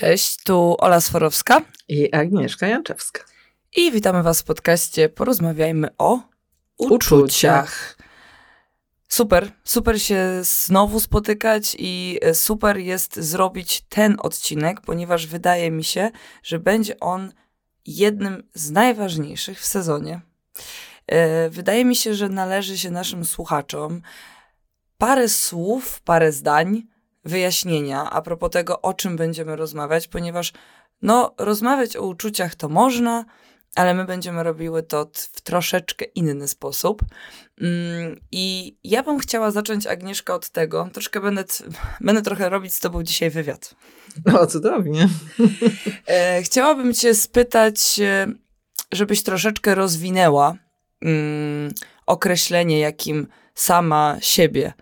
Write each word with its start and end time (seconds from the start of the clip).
Cześć, 0.00 0.42
tu 0.44 0.76
Ola 0.78 1.00
Sforowska 1.00 1.62
i 1.88 2.12
Agnieszka 2.12 2.66
Janczewska. 2.66 3.24
I 3.76 3.92
witamy 3.92 4.22
Was 4.22 4.40
w 4.40 4.44
podcaście 4.44 5.08
Porozmawiajmy 5.08 5.88
o 5.98 6.20
uczuciach. 6.78 7.18
uczuciach. 7.18 7.96
Super, 9.08 9.52
super 9.64 10.02
się 10.02 10.40
znowu 10.42 11.00
spotykać 11.00 11.76
i 11.78 12.20
super 12.32 12.76
jest 12.76 13.16
zrobić 13.16 13.80
ten 13.88 14.16
odcinek, 14.18 14.80
ponieważ 14.80 15.26
wydaje 15.26 15.70
mi 15.70 15.84
się, 15.84 16.10
że 16.42 16.58
będzie 16.58 17.00
on 17.00 17.32
jednym 17.86 18.48
z 18.54 18.70
najważniejszych 18.70 19.60
w 19.60 19.66
sezonie. 19.66 20.20
E, 21.06 21.50
wydaje 21.50 21.84
mi 21.84 21.96
się, 21.96 22.14
że 22.14 22.28
należy 22.28 22.78
się 22.78 22.90
naszym 22.90 23.24
słuchaczom 23.24 24.02
parę 24.98 25.28
słów, 25.28 26.00
parę 26.00 26.32
zdań 26.32 26.82
wyjaśnienia 27.24 28.10
a 28.10 28.22
propos 28.22 28.50
tego, 28.50 28.82
o 28.82 28.94
czym 28.94 29.16
będziemy 29.16 29.56
rozmawiać, 29.56 30.08
ponieważ 30.08 30.52
no, 31.02 31.34
rozmawiać 31.38 31.96
o 31.96 32.02
uczuciach 32.02 32.54
to 32.54 32.68
można, 32.68 33.24
ale 33.74 33.94
my 33.94 34.04
będziemy 34.04 34.42
robiły 34.42 34.82
to 34.82 35.10
w 35.14 35.40
troszeczkę 35.40 36.04
inny 36.04 36.48
sposób. 36.48 37.02
Mm, 37.60 38.20
I 38.32 38.76
ja 38.84 39.02
bym 39.02 39.18
chciała 39.18 39.50
zacząć, 39.50 39.86
Agnieszka, 39.86 40.34
od 40.34 40.48
tego, 40.48 40.88
troszkę 40.92 41.20
będę, 41.20 41.44
będę 42.00 42.22
trochę 42.22 42.48
robić 42.48 42.74
z 42.74 42.80
tobą 42.80 43.02
dzisiaj 43.02 43.30
wywiad. 43.30 43.74
No, 44.26 44.46
cudownie. 44.46 45.08
E, 46.06 46.42
chciałabym 46.42 46.94
cię 46.94 47.14
spytać, 47.14 48.00
e, 48.00 48.26
żebyś 48.92 49.22
troszeczkę 49.22 49.74
rozwinęła 49.74 50.54
mm, 51.02 51.72
określenie, 52.06 52.78
jakim 52.78 53.26
sama 53.54 54.16
siebie 54.20 54.72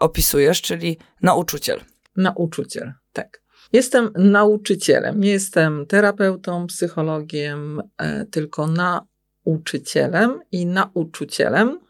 opisujesz, 0.00 0.62
czyli 0.62 0.98
nauczyciel. 1.22 1.80
Nauczyciel, 2.16 2.92
tak. 3.12 3.42
Jestem 3.72 4.10
nauczycielem, 4.16 5.20
nie 5.20 5.30
jestem 5.30 5.86
terapeutą, 5.86 6.66
psychologiem, 6.66 7.82
e, 7.98 8.24
tylko 8.24 8.66
nauczycielem 8.66 10.40
i 10.52 10.66
nauczycielem, 10.66 11.80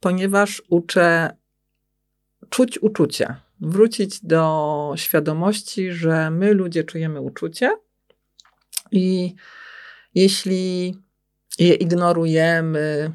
ponieważ 0.00 0.62
uczę 0.68 1.36
czuć 2.48 2.78
uczucia, 2.78 3.40
wrócić 3.60 4.20
do 4.24 4.92
świadomości, 4.96 5.92
że 5.92 6.30
my 6.30 6.54
ludzie 6.54 6.84
czujemy 6.84 7.20
uczucie 7.20 7.70
i 8.90 9.34
jeśli 10.14 10.96
je 11.58 11.74
ignorujemy, 11.74 13.12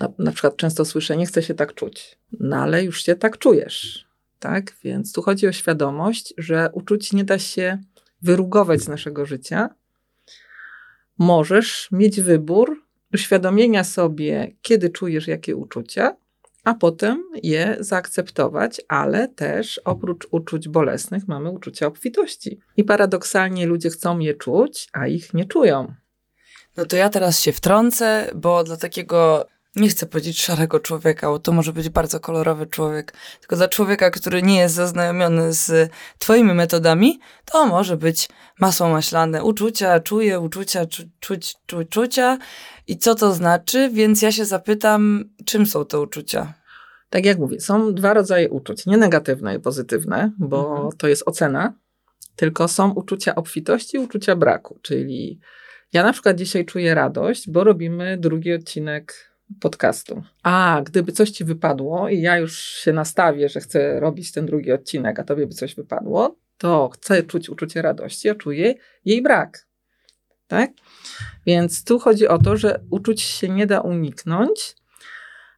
na, 0.00 0.08
na 0.18 0.32
przykład 0.32 0.56
często 0.56 0.84
słyszę, 0.84 1.16
nie 1.16 1.26
chcę 1.26 1.42
się 1.42 1.54
tak 1.54 1.74
czuć, 1.74 2.18
no 2.40 2.56
ale 2.56 2.84
już 2.84 3.04
się 3.04 3.14
tak 3.14 3.38
czujesz 3.38 4.04
tak? 4.44 4.72
Więc 4.84 5.12
tu 5.12 5.22
chodzi 5.22 5.48
o 5.48 5.52
świadomość, 5.52 6.34
że 6.38 6.70
uczuć 6.72 7.12
nie 7.12 7.24
da 7.24 7.38
się 7.38 7.78
wyrugować 8.22 8.80
z 8.80 8.88
naszego 8.88 9.26
życia. 9.26 9.70
Możesz 11.18 11.88
mieć 11.92 12.20
wybór 12.20 12.82
uświadomienia 13.14 13.84
sobie, 13.84 14.52
kiedy 14.62 14.90
czujesz 14.90 15.26
jakie 15.26 15.56
uczucia, 15.56 16.16
a 16.64 16.74
potem 16.74 17.24
je 17.42 17.76
zaakceptować, 17.80 18.80
ale 18.88 19.28
też 19.28 19.80
oprócz 19.84 20.26
uczuć 20.30 20.68
bolesnych 20.68 21.28
mamy 21.28 21.50
uczucia 21.50 21.86
obfitości. 21.86 22.60
I 22.76 22.84
paradoksalnie 22.84 23.66
ludzie 23.66 23.90
chcą 23.90 24.18
je 24.18 24.34
czuć, 24.34 24.88
a 24.92 25.06
ich 25.06 25.34
nie 25.34 25.44
czują. 25.44 25.94
No 26.76 26.86
to 26.86 26.96
ja 26.96 27.08
teraz 27.08 27.40
się 27.40 27.52
wtrącę, 27.52 28.30
bo 28.34 28.64
dla 28.64 28.76
takiego 28.76 29.46
nie 29.76 29.88
chcę 29.88 30.06
powiedzieć 30.06 30.42
szarego 30.42 30.80
człowieka, 30.80 31.28
bo 31.28 31.38
to 31.38 31.52
może 31.52 31.72
być 31.72 31.88
bardzo 31.88 32.20
kolorowy 32.20 32.66
człowiek, 32.66 33.12
tylko 33.40 33.56
dla 33.56 33.68
człowieka, 33.68 34.10
który 34.10 34.42
nie 34.42 34.58
jest 34.58 34.74
zaznajomiony 34.74 35.52
z 35.52 35.90
twoimi 36.18 36.54
metodami, 36.54 37.20
to 37.44 37.66
może 37.66 37.96
być 37.96 38.28
masło 38.60 38.88
maślane. 38.88 39.44
Uczucia, 39.44 40.00
czuję, 40.00 40.40
uczucia, 40.40 40.86
czu, 40.86 41.02
czuć, 41.20 41.56
czu, 41.66 41.84
czucia 41.84 42.38
i 42.86 42.98
co 42.98 43.14
to 43.14 43.32
znaczy, 43.32 43.90
więc 43.92 44.22
ja 44.22 44.32
się 44.32 44.44
zapytam, 44.44 45.24
czym 45.44 45.66
są 45.66 45.84
te 45.84 46.00
uczucia? 46.00 46.54
Tak 47.10 47.24
jak 47.24 47.38
mówię, 47.38 47.60
są 47.60 47.94
dwa 47.94 48.14
rodzaje 48.14 48.50
uczuć, 48.50 48.86
nie 48.86 48.96
negatywne 48.96 49.56
i 49.56 49.60
pozytywne, 49.60 50.32
bo 50.38 50.70
mhm. 50.70 50.88
to 50.98 51.08
jest 51.08 51.22
ocena, 51.26 51.74
tylko 52.36 52.68
są 52.68 52.92
uczucia 52.92 53.34
obfitości 53.34 53.96
i 53.96 54.00
uczucia 54.00 54.36
braku, 54.36 54.78
czyli 54.82 55.40
ja 55.92 56.02
na 56.02 56.12
przykład 56.12 56.36
dzisiaj 56.36 56.64
czuję 56.64 56.94
radość, 56.94 57.50
bo 57.50 57.64
robimy 57.64 58.18
drugi 58.18 58.52
odcinek 58.52 59.33
podcastu. 59.60 60.22
A 60.42 60.82
gdyby 60.84 61.12
coś 61.12 61.30
ci 61.30 61.44
wypadło 61.44 62.08
i 62.08 62.20
ja 62.20 62.38
już 62.38 62.58
się 62.58 62.92
nastawię, 62.92 63.48
że 63.48 63.60
chcę 63.60 64.00
robić 64.00 64.32
ten 64.32 64.46
drugi 64.46 64.72
odcinek, 64.72 65.18
a 65.18 65.24
tobie 65.24 65.46
by 65.46 65.54
coś 65.54 65.74
wypadło, 65.74 66.36
to 66.58 66.88
chcę 66.88 67.22
czuć 67.22 67.50
uczucie 67.50 67.82
radości, 67.82 68.28
a 68.28 68.34
czuję 68.34 68.74
jej 69.04 69.22
brak. 69.22 69.66
Tak? 70.46 70.70
Więc 71.46 71.84
tu 71.84 71.98
chodzi 71.98 72.28
o 72.28 72.38
to, 72.38 72.56
że 72.56 72.80
uczuć 72.90 73.20
się 73.20 73.48
nie 73.48 73.66
da 73.66 73.80
uniknąć, 73.80 74.76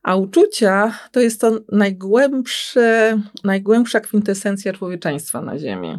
a 0.02 0.16
uczucia 0.16 0.98
to 1.12 1.20
jest 1.20 1.40
to 1.40 1.60
najgłębsze, 1.72 3.20
najgłębsza 3.44 4.00
kwintesencja 4.00 4.72
człowieczeństwa 4.72 5.42
na 5.42 5.58
Ziemi. 5.58 5.98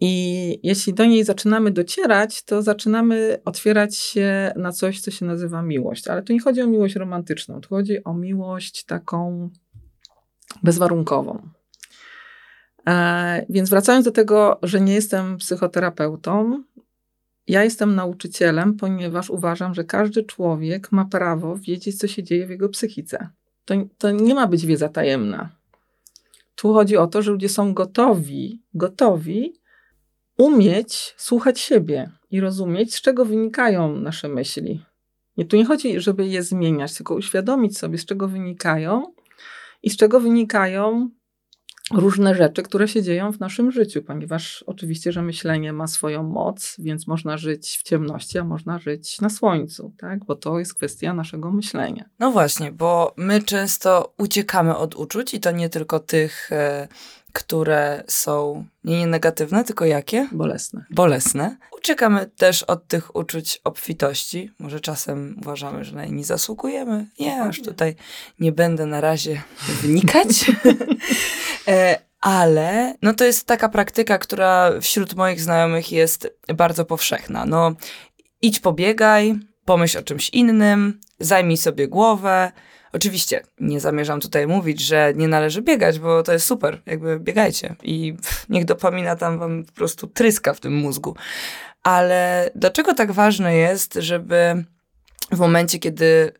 I 0.00 0.60
jeśli 0.62 0.94
do 0.94 1.04
niej 1.04 1.24
zaczynamy 1.24 1.70
docierać, 1.70 2.42
to 2.42 2.62
zaczynamy 2.62 3.38
otwierać 3.44 3.96
się 3.96 4.52
na 4.56 4.72
coś, 4.72 5.00
co 5.00 5.10
się 5.10 5.26
nazywa 5.26 5.62
miłość. 5.62 6.08
Ale 6.08 6.22
tu 6.22 6.32
nie 6.32 6.40
chodzi 6.40 6.62
o 6.62 6.66
miłość 6.66 6.96
romantyczną, 6.96 7.60
tu 7.60 7.68
chodzi 7.68 8.04
o 8.04 8.14
miłość 8.14 8.84
taką 8.84 9.50
bezwarunkową. 10.62 11.48
E, 12.88 13.46
więc 13.48 13.70
wracając 13.70 14.04
do 14.04 14.12
tego, 14.12 14.58
że 14.62 14.80
nie 14.80 14.94
jestem 14.94 15.36
psychoterapeutą, 15.38 16.62
ja 17.48 17.64
jestem 17.64 17.94
nauczycielem, 17.94 18.76
ponieważ 18.76 19.30
uważam, 19.30 19.74
że 19.74 19.84
każdy 19.84 20.24
człowiek 20.24 20.92
ma 20.92 21.04
prawo 21.04 21.56
wiedzieć, 21.56 21.98
co 21.98 22.06
się 22.06 22.22
dzieje 22.22 22.46
w 22.46 22.50
jego 22.50 22.68
psychice. 22.68 23.28
To, 23.64 23.74
to 23.98 24.10
nie 24.10 24.34
ma 24.34 24.46
być 24.46 24.66
wiedza 24.66 24.88
tajemna. 24.88 25.48
Tu 26.54 26.72
chodzi 26.72 26.96
o 26.96 27.06
to, 27.06 27.22
że 27.22 27.30
ludzie 27.30 27.48
są 27.48 27.74
gotowi, 27.74 28.62
gotowi 28.74 29.52
umieć 30.36 31.14
słuchać 31.16 31.60
siebie 31.60 32.10
i 32.30 32.40
rozumieć, 32.40 32.94
z 32.94 33.00
czego 33.00 33.24
wynikają 33.24 33.96
nasze 33.96 34.28
myśli. 34.28 34.84
Nie, 35.36 35.44
tu 35.44 35.56
nie 35.56 35.64
chodzi, 35.64 36.00
żeby 36.00 36.26
je 36.26 36.42
zmieniać, 36.42 36.94
tylko 36.94 37.14
uświadomić 37.14 37.78
sobie, 37.78 37.98
z 37.98 38.04
czego 38.04 38.28
wynikają 38.28 39.14
i 39.82 39.90
z 39.90 39.96
czego 39.96 40.20
wynikają 40.20 41.10
różne 41.94 42.34
rzeczy, 42.34 42.62
które 42.62 42.88
się 42.88 43.02
dzieją 43.02 43.32
w 43.32 43.40
naszym 43.40 43.72
życiu, 43.72 44.02
ponieważ 44.02 44.64
oczywiście, 44.66 45.12
że 45.12 45.22
myślenie 45.22 45.72
ma 45.72 45.86
swoją 45.86 46.22
moc, 46.22 46.76
więc 46.78 47.06
można 47.06 47.36
żyć 47.36 47.78
w 47.78 47.82
ciemności, 47.82 48.38
a 48.38 48.44
można 48.44 48.78
żyć 48.78 49.20
na 49.20 49.30
słońcu, 49.30 49.92
tak? 49.98 50.24
Bo 50.24 50.34
to 50.34 50.58
jest 50.58 50.74
kwestia 50.74 51.14
naszego 51.14 51.52
myślenia. 51.52 52.04
No 52.18 52.30
właśnie, 52.30 52.72
bo 52.72 53.14
my 53.16 53.42
często 53.42 54.14
uciekamy 54.18 54.76
od 54.76 54.94
uczuć 54.94 55.34
i 55.34 55.40
to 55.40 55.50
nie 55.50 55.68
tylko 55.68 56.00
tych 56.00 56.52
e, 56.52 56.88
które 57.36 58.04
są 58.06 58.64
nie 58.84 59.06
negatywne, 59.06 59.64
tylko 59.64 59.84
jakie? 59.84 60.28
Bolesne. 60.32 60.84
Bolesne. 60.90 61.56
Uciekamy 61.78 62.26
też 62.26 62.62
od 62.62 62.88
tych 62.88 63.16
uczuć 63.16 63.60
obfitości. 63.64 64.50
Może 64.58 64.80
czasem 64.80 65.36
uważamy, 65.40 65.84
że 65.84 65.96
na 65.96 66.04
nie 66.04 66.24
zasługujemy. 66.24 67.06
Nie, 67.20 67.42
aż 67.42 67.62
tutaj 67.62 67.94
nie 68.40 68.52
będę 68.52 68.86
na 68.86 69.00
razie 69.00 69.42
wnikać. 69.82 70.26
E, 71.68 71.98
ale 72.20 72.94
no 73.02 73.14
to 73.14 73.24
jest 73.24 73.46
taka 73.46 73.68
praktyka, 73.68 74.18
która 74.18 74.80
wśród 74.80 75.14
moich 75.14 75.40
znajomych 75.40 75.92
jest 75.92 76.28
bardzo 76.54 76.84
powszechna. 76.84 77.46
No 77.46 77.72
idź 78.42 78.60
pobiegaj, 78.60 79.34
pomyśl 79.64 79.98
o 79.98 80.02
czymś 80.02 80.30
innym, 80.30 81.00
zajmij 81.20 81.56
sobie 81.56 81.88
głowę, 81.88 82.52
Oczywiście 82.96 83.42
nie 83.60 83.80
zamierzam 83.80 84.20
tutaj 84.20 84.46
mówić, 84.46 84.80
że 84.80 85.12
nie 85.16 85.28
należy 85.28 85.62
biegać, 85.62 85.98
bo 85.98 86.22
to 86.22 86.32
jest 86.32 86.46
super, 86.46 86.82
jakby 86.86 87.20
biegajcie 87.20 87.76
i 87.82 88.12
pff, 88.12 88.48
niech 88.48 88.64
dopamina 88.64 89.16
tam 89.16 89.38
wam 89.38 89.64
po 89.64 89.72
prostu 89.72 90.06
tryska 90.06 90.54
w 90.54 90.60
tym 90.60 90.76
mózgu. 90.76 91.16
Ale 91.82 92.50
dlaczego 92.54 92.94
tak 92.94 93.12
ważne 93.12 93.56
jest, 93.56 93.94
żeby 93.94 94.64
w 95.32 95.38
momencie, 95.38 95.78
kiedy 95.78 96.32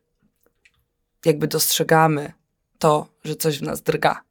jakby 1.24 1.46
dostrzegamy 1.48 2.32
to, 2.78 3.08
że 3.24 3.36
coś 3.36 3.58
w 3.58 3.62
nas 3.62 3.82
drga, 3.82 4.22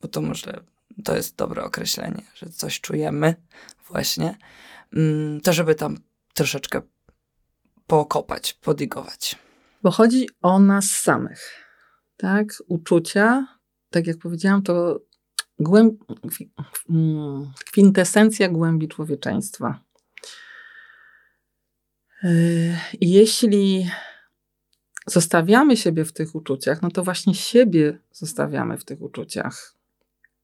bo 0.00 0.08
to 0.08 0.20
może 0.20 0.60
to 1.04 1.16
jest 1.16 1.36
dobre 1.36 1.64
określenie, 1.64 2.22
że 2.34 2.46
coś 2.50 2.80
czujemy 2.80 3.34
właśnie, 3.88 4.38
mm, 4.96 5.40
to 5.40 5.52
żeby 5.52 5.74
tam 5.74 5.96
troszeczkę 6.34 6.82
pokopać, 7.86 8.52
podigować. 8.52 9.36
Bo 9.82 9.90
chodzi 9.90 10.28
o 10.42 10.58
nas 10.58 10.84
samych 10.84 11.69
tak, 12.20 12.62
uczucia, 12.68 13.46
tak 13.90 14.06
jak 14.06 14.18
powiedziałam, 14.18 14.62
to 14.62 15.00
głęb... 15.58 16.04
Kwintesencja 17.66 18.48
głębi 18.48 18.88
człowieczeństwa. 18.88 19.80
Yy, 22.22 22.30
jeśli 23.00 23.90
zostawiamy 25.06 25.76
siebie 25.76 26.04
w 26.04 26.12
tych 26.12 26.34
uczuciach, 26.34 26.82
no 26.82 26.90
to 26.90 27.04
właśnie 27.04 27.34
siebie 27.34 27.98
zostawiamy 28.12 28.78
w 28.78 28.84
tych 28.84 29.02
uczuciach. 29.02 29.74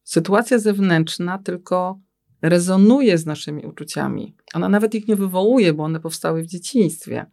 Sytuacja 0.05 0.59
zewnętrzna 0.59 1.39
tylko 1.39 2.01
rezonuje 2.43 3.19
z 3.19 3.27
naszymi 3.27 3.67
uczuciami. 3.67 4.37
Ona 4.55 4.69
nawet 4.69 4.95
ich 4.95 5.09
nie 5.09 5.17
wywołuje, 5.17 5.73
bo 5.73 5.85
one 5.85 6.01
powstały 6.01 6.43
w 6.43 6.47
dzieciństwie. 6.47 7.27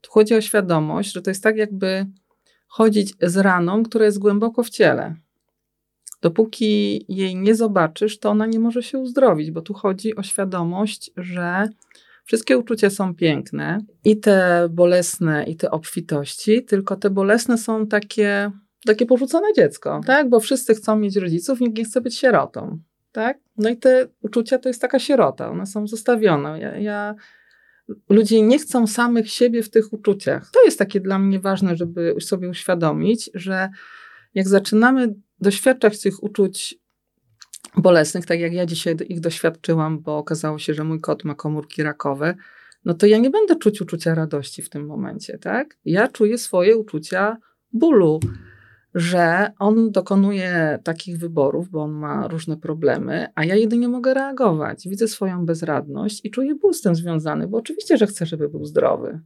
Tu 0.00 0.10
chodzi 0.10 0.34
o 0.34 0.40
świadomość, 0.40 1.12
że 1.12 1.22
to 1.22 1.30
jest 1.30 1.42
tak, 1.42 1.56
jakby 1.56 2.06
chodzić 2.74 3.14
z 3.20 3.36
raną, 3.36 3.82
która 3.82 4.04
jest 4.04 4.18
głęboko 4.18 4.62
w 4.62 4.70
ciele. 4.70 5.14
Dopóki 6.22 7.04
jej 7.08 7.36
nie 7.36 7.54
zobaczysz, 7.54 8.18
to 8.18 8.30
ona 8.30 8.46
nie 8.46 8.58
może 8.58 8.82
się 8.82 8.98
uzdrowić, 8.98 9.50
bo 9.50 9.62
tu 9.62 9.74
chodzi 9.74 10.16
o 10.16 10.22
świadomość, 10.22 11.10
że 11.16 11.68
wszystkie 12.24 12.58
uczucia 12.58 12.90
są 12.90 13.14
piękne 13.14 13.78
i 14.04 14.16
te 14.20 14.68
bolesne, 14.70 15.44
i 15.44 15.56
te 15.56 15.70
obfitości, 15.70 16.64
tylko 16.64 16.96
te 16.96 17.10
bolesne 17.10 17.58
są 17.58 17.86
takie, 17.86 18.50
takie 18.86 19.06
porzucone 19.06 19.52
dziecko, 19.56 20.00
tak? 20.06 20.28
Bo 20.28 20.40
wszyscy 20.40 20.74
chcą 20.74 20.96
mieć 20.96 21.16
rodziców, 21.16 21.60
nikt 21.60 21.78
nie 21.78 21.84
chce 21.84 22.00
być 22.00 22.18
sierotą, 22.18 22.78
tak? 23.12 23.38
No 23.56 23.68
i 23.68 23.76
te 23.76 24.08
uczucia 24.22 24.58
to 24.58 24.68
jest 24.68 24.80
taka 24.80 24.98
sierota, 24.98 25.50
one 25.50 25.66
są 25.66 25.86
zostawione. 25.86 26.60
Ja, 26.60 26.76
ja 26.78 27.14
ludzie 28.08 28.42
nie 28.42 28.58
chcą 28.58 28.86
samych 28.86 29.30
siebie 29.30 29.62
w 29.62 29.70
tych 29.70 29.92
uczuciach. 29.92 30.50
To 30.50 30.64
jest 30.64 30.78
takie 30.78 31.00
dla 31.00 31.18
mnie 31.18 31.40
ważne, 31.40 31.76
żeby 31.76 32.14
sobie 32.20 32.48
uświadomić, 32.48 33.30
że 33.34 33.68
jak 34.34 34.48
zaczynamy 34.48 35.14
doświadczać 35.40 36.00
tych 36.00 36.22
uczuć 36.22 36.74
bolesnych, 37.76 38.26
tak 38.26 38.40
jak 38.40 38.52
ja 38.52 38.66
dzisiaj 38.66 38.96
ich 39.08 39.20
doświadczyłam, 39.20 40.00
bo 40.00 40.18
okazało 40.18 40.58
się, 40.58 40.74
że 40.74 40.84
mój 40.84 41.00
kot 41.00 41.24
ma 41.24 41.34
komórki 41.34 41.82
rakowe, 41.82 42.34
no 42.84 42.94
to 42.94 43.06
ja 43.06 43.18
nie 43.18 43.30
będę 43.30 43.56
czuć 43.56 43.80
uczucia 43.80 44.14
radości 44.14 44.62
w 44.62 44.70
tym 44.70 44.86
momencie, 44.86 45.38
tak? 45.38 45.78
Ja 45.84 46.08
czuję 46.08 46.38
swoje 46.38 46.76
uczucia 46.76 47.36
bólu, 47.72 48.20
że 48.94 49.52
on 49.58 49.90
dokonuje 49.92 50.78
takich 50.84 51.18
wyborów, 51.18 51.68
bo 51.68 51.82
on 51.82 51.92
ma 51.92 52.28
różne 52.28 52.56
problemy, 52.56 53.26
a 53.34 53.44
ja 53.44 53.54
jedynie 53.54 53.88
mogę 53.88 54.14
reagować. 54.14 54.88
Widzę 54.88 55.08
swoją 55.08 55.46
bezradność 55.46 56.20
i 56.24 56.30
czuję 56.30 56.54
ból 56.54 56.74
z 56.74 56.80
tym 56.80 56.94
związany, 56.94 57.46
bo 57.48 57.58
oczywiście, 57.58 57.96
że 57.96 58.06
chcę, 58.06 58.26
żeby 58.26 58.48
był 58.48 58.64
zdrowy. 58.64 59.20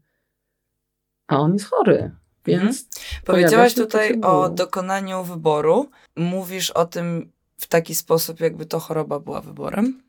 A 1.26 1.38
on 1.38 1.53
jest 1.53 1.65
chory. 1.65 2.11
Więc 2.47 2.62
mhm. 2.62 2.85
Powiedziałaś 3.25 3.75
tutaj 3.75 4.20
o 4.20 4.49
dokonaniu 4.49 5.25
wyboru. 5.25 5.91
Mówisz 6.17 6.71
o 6.71 6.85
tym 6.85 7.32
w 7.59 7.67
taki 7.67 7.94
sposób, 7.94 8.41
jakby 8.41 8.67
to 8.67 8.79
choroba 8.79 9.21
była 9.21 9.41
wyborem? 9.41 10.03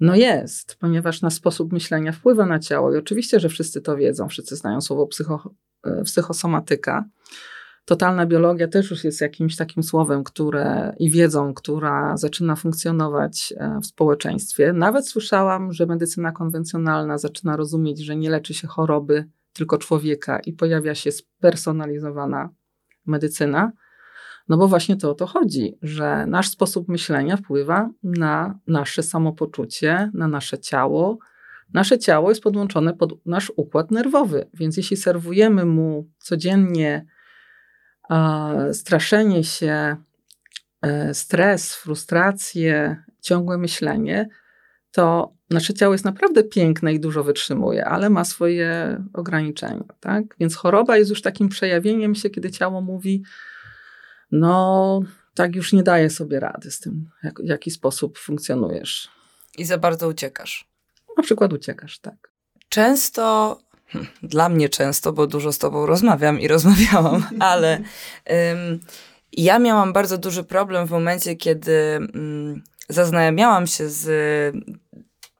No 0.00 0.16
jest, 0.16 0.76
ponieważ 0.80 1.22
na 1.22 1.30
sposób 1.30 1.72
myślenia 1.72 2.12
wpływa 2.12 2.46
na 2.46 2.58
ciało. 2.58 2.94
I 2.94 2.96
oczywiście, 2.96 3.40
że 3.40 3.48
wszyscy 3.48 3.80
to 3.80 3.96
wiedzą, 3.96 4.28
wszyscy 4.28 4.56
znają 4.56 4.80
słowo 4.80 5.06
psycho, 5.06 5.54
e, 5.84 6.02
psychosomatyka. 6.02 7.04
Totalna 7.90 8.26
biologia 8.26 8.68
też 8.68 8.90
już 8.90 9.04
jest 9.04 9.20
jakimś 9.20 9.56
takim 9.56 9.82
słowem, 9.82 10.24
które 10.24 10.94
i 10.98 11.10
wiedzą, 11.10 11.54
która 11.54 12.16
zaczyna 12.16 12.56
funkcjonować 12.56 13.54
e, 13.56 13.80
w 13.82 13.86
społeczeństwie. 13.86 14.72
Nawet 14.72 15.08
słyszałam, 15.08 15.72
że 15.72 15.86
medycyna 15.86 16.32
konwencjonalna 16.32 17.18
zaczyna 17.18 17.56
rozumieć, 17.56 17.98
że 17.98 18.16
nie 18.16 18.30
leczy 18.30 18.54
się 18.54 18.68
choroby, 18.68 19.28
tylko 19.52 19.78
człowieka 19.78 20.38
i 20.38 20.52
pojawia 20.52 20.94
się 20.94 21.12
spersonalizowana 21.12 22.48
medycyna. 23.06 23.72
No 24.48 24.56
bo 24.56 24.68
właśnie 24.68 24.96
to 24.96 25.10
o 25.10 25.14
to 25.14 25.26
chodzi, 25.26 25.78
że 25.82 26.26
nasz 26.26 26.48
sposób 26.48 26.88
myślenia 26.88 27.36
wpływa 27.36 27.90
na 28.02 28.58
nasze 28.66 29.02
samopoczucie, 29.02 30.10
na 30.14 30.28
nasze 30.28 30.58
ciało. 30.58 31.18
Nasze 31.74 31.98
ciało 31.98 32.28
jest 32.28 32.42
podłączone 32.42 32.94
pod 32.94 33.26
nasz 33.26 33.52
układ 33.56 33.90
nerwowy, 33.90 34.46
więc 34.54 34.76
jeśli 34.76 34.96
serwujemy 34.96 35.64
mu 35.64 36.10
codziennie 36.18 37.06
straszenie 38.72 39.44
się, 39.44 39.96
e, 40.82 41.14
stres, 41.14 41.74
frustrację, 41.74 43.04
ciągłe 43.20 43.58
myślenie, 43.58 44.28
to 44.90 45.34
nasze 45.50 45.74
ciało 45.74 45.94
jest 45.94 46.04
naprawdę 46.04 46.44
piękne 46.44 46.94
i 46.94 47.00
dużo 47.00 47.24
wytrzymuje, 47.24 47.84
ale 47.84 48.10
ma 48.10 48.24
swoje 48.24 49.00
ograniczenia. 49.12 49.84
Tak? 50.00 50.24
Więc 50.40 50.56
choroba 50.56 50.96
jest 50.96 51.10
już 51.10 51.22
takim 51.22 51.48
przejawieniem 51.48 52.14
się, 52.14 52.30
kiedy 52.30 52.50
ciało 52.50 52.80
mówi, 52.80 53.22
no 54.30 55.00
tak 55.34 55.56
już 55.56 55.72
nie 55.72 55.82
daje 55.82 56.10
sobie 56.10 56.40
rady 56.40 56.70
z 56.70 56.80
tym, 56.80 57.10
jak, 57.22 57.42
w 57.42 57.46
jaki 57.46 57.70
sposób 57.70 58.18
funkcjonujesz. 58.18 59.10
I 59.58 59.64
za 59.64 59.78
bardzo 59.78 60.08
uciekasz. 60.08 60.68
Na 61.16 61.22
przykład 61.22 61.52
uciekasz, 61.52 61.98
tak. 61.98 62.32
Często, 62.68 63.58
dla 64.22 64.48
mnie 64.48 64.68
często, 64.68 65.12
bo 65.12 65.26
dużo 65.26 65.52
z 65.52 65.58
tobą 65.58 65.86
rozmawiam 65.86 66.40
i 66.40 66.48
rozmawiałam, 66.54 67.26
ale 67.40 67.80
ja 69.32 69.58
miałam 69.58 69.92
bardzo 69.92 70.18
duży 70.18 70.44
problem 70.44 70.86
w 70.86 70.90
momencie, 70.90 71.36
kiedy 71.36 71.72
ym, 72.14 72.62
zaznajamiałam 72.88 73.66
się 73.66 73.88
z 73.88 74.06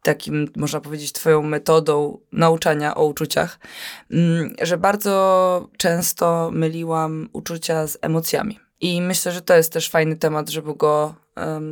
takim, 0.02 0.48
można 0.56 0.80
powiedzieć, 0.80 1.12
twoją 1.12 1.42
metodą 1.42 2.18
nauczania 2.32 2.94
o 2.94 3.04
uczuciach, 3.04 3.58
ym, 4.12 4.54
że 4.62 4.78
bardzo 4.78 5.68
często 5.76 6.50
myliłam 6.52 7.28
uczucia 7.32 7.86
z 7.86 7.98
emocjami. 8.00 8.58
I 8.80 9.02
myślę, 9.02 9.32
że 9.32 9.42
to 9.42 9.56
jest 9.56 9.72
też 9.72 9.90
fajny 9.90 10.16
temat, 10.16 10.48
żeby 10.48 10.74
go 10.74 11.14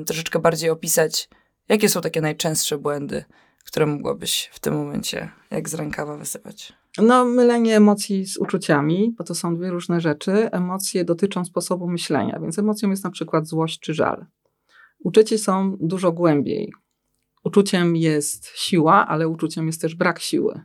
troszeczkę 0.07 0.39
bardziej 0.39 0.71
opisać. 0.71 1.29
Jakie 1.69 1.89
są 1.89 2.01
takie 2.01 2.21
najczęstsze 2.21 2.79
błędy, 2.79 3.25
które 3.69 3.87
mogłabyś 3.87 4.50
w 4.53 4.61
tym 4.61 4.75
momencie 4.75 5.31
jak 5.50 5.69
z 5.69 5.75
rękawa 5.75 6.17
wysypać? 6.17 6.73
No, 6.99 7.25
mylenie 7.25 7.76
emocji 7.76 8.26
z 8.26 8.37
uczuciami, 8.37 9.15
bo 9.19 9.25
to 9.25 9.35
są 9.35 9.56
dwie 9.56 9.70
różne 9.70 10.00
rzeczy. 10.00 10.50
Emocje 10.50 11.05
dotyczą 11.05 11.44
sposobu 11.44 11.88
myślenia, 11.88 12.38
więc 12.41 12.59
emocją 12.59 12.91
jest 12.91 13.05
na 13.05 13.11
przykład 13.11 13.47
złość 13.47 13.81
czy 13.81 13.94
żal. 13.94 14.26
Uczucie 14.99 15.38
są 15.38 15.76
dużo 15.81 16.12
głębiej. 16.12 16.73
Uczuciem 17.44 17.97
jest 17.97 18.47
siła, 18.47 19.06
ale 19.06 19.29
uczuciem 19.29 19.67
jest 19.67 19.81
też 19.81 19.94
brak 19.94 20.19
siły. 20.20 20.61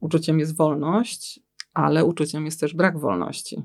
Uczuciem 0.00 0.38
jest 0.38 0.56
wolność, 0.56 1.40
ale 1.74 2.04
uczuciem 2.04 2.44
jest 2.44 2.60
też 2.60 2.74
brak 2.74 2.98
wolności. 2.98 3.62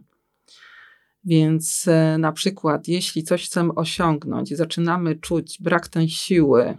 Więc 1.25 1.87
e, 1.87 2.17
na 2.17 2.31
przykład, 2.31 2.87
jeśli 2.87 3.23
coś 3.23 3.45
chcemy 3.45 3.73
osiągnąć 3.73 4.51
i 4.51 4.55
zaczynamy 4.55 5.15
czuć 5.15 5.57
brak 5.61 5.87
tej 5.87 6.09
siły, 6.09 6.77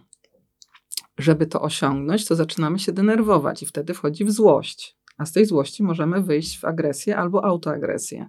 żeby 1.19 1.47
to 1.47 1.63
osiągnąć, 1.63 2.25
to 2.25 2.35
zaczynamy 2.35 2.79
się 2.79 2.93
denerwować 2.93 3.63
i 3.63 3.67
wtedy 3.67 3.95
wchodzi 3.95 4.25
w 4.25 4.31
złość. 4.31 4.97
A 5.19 5.27
z 5.27 5.33
tej 5.33 5.47
złości 5.47 5.83
możemy 5.83 6.23
wyjść 6.23 6.61
w 6.61 6.65
agresję 6.65 7.17
albo 7.17 7.45
autoagresję. 7.45 8.29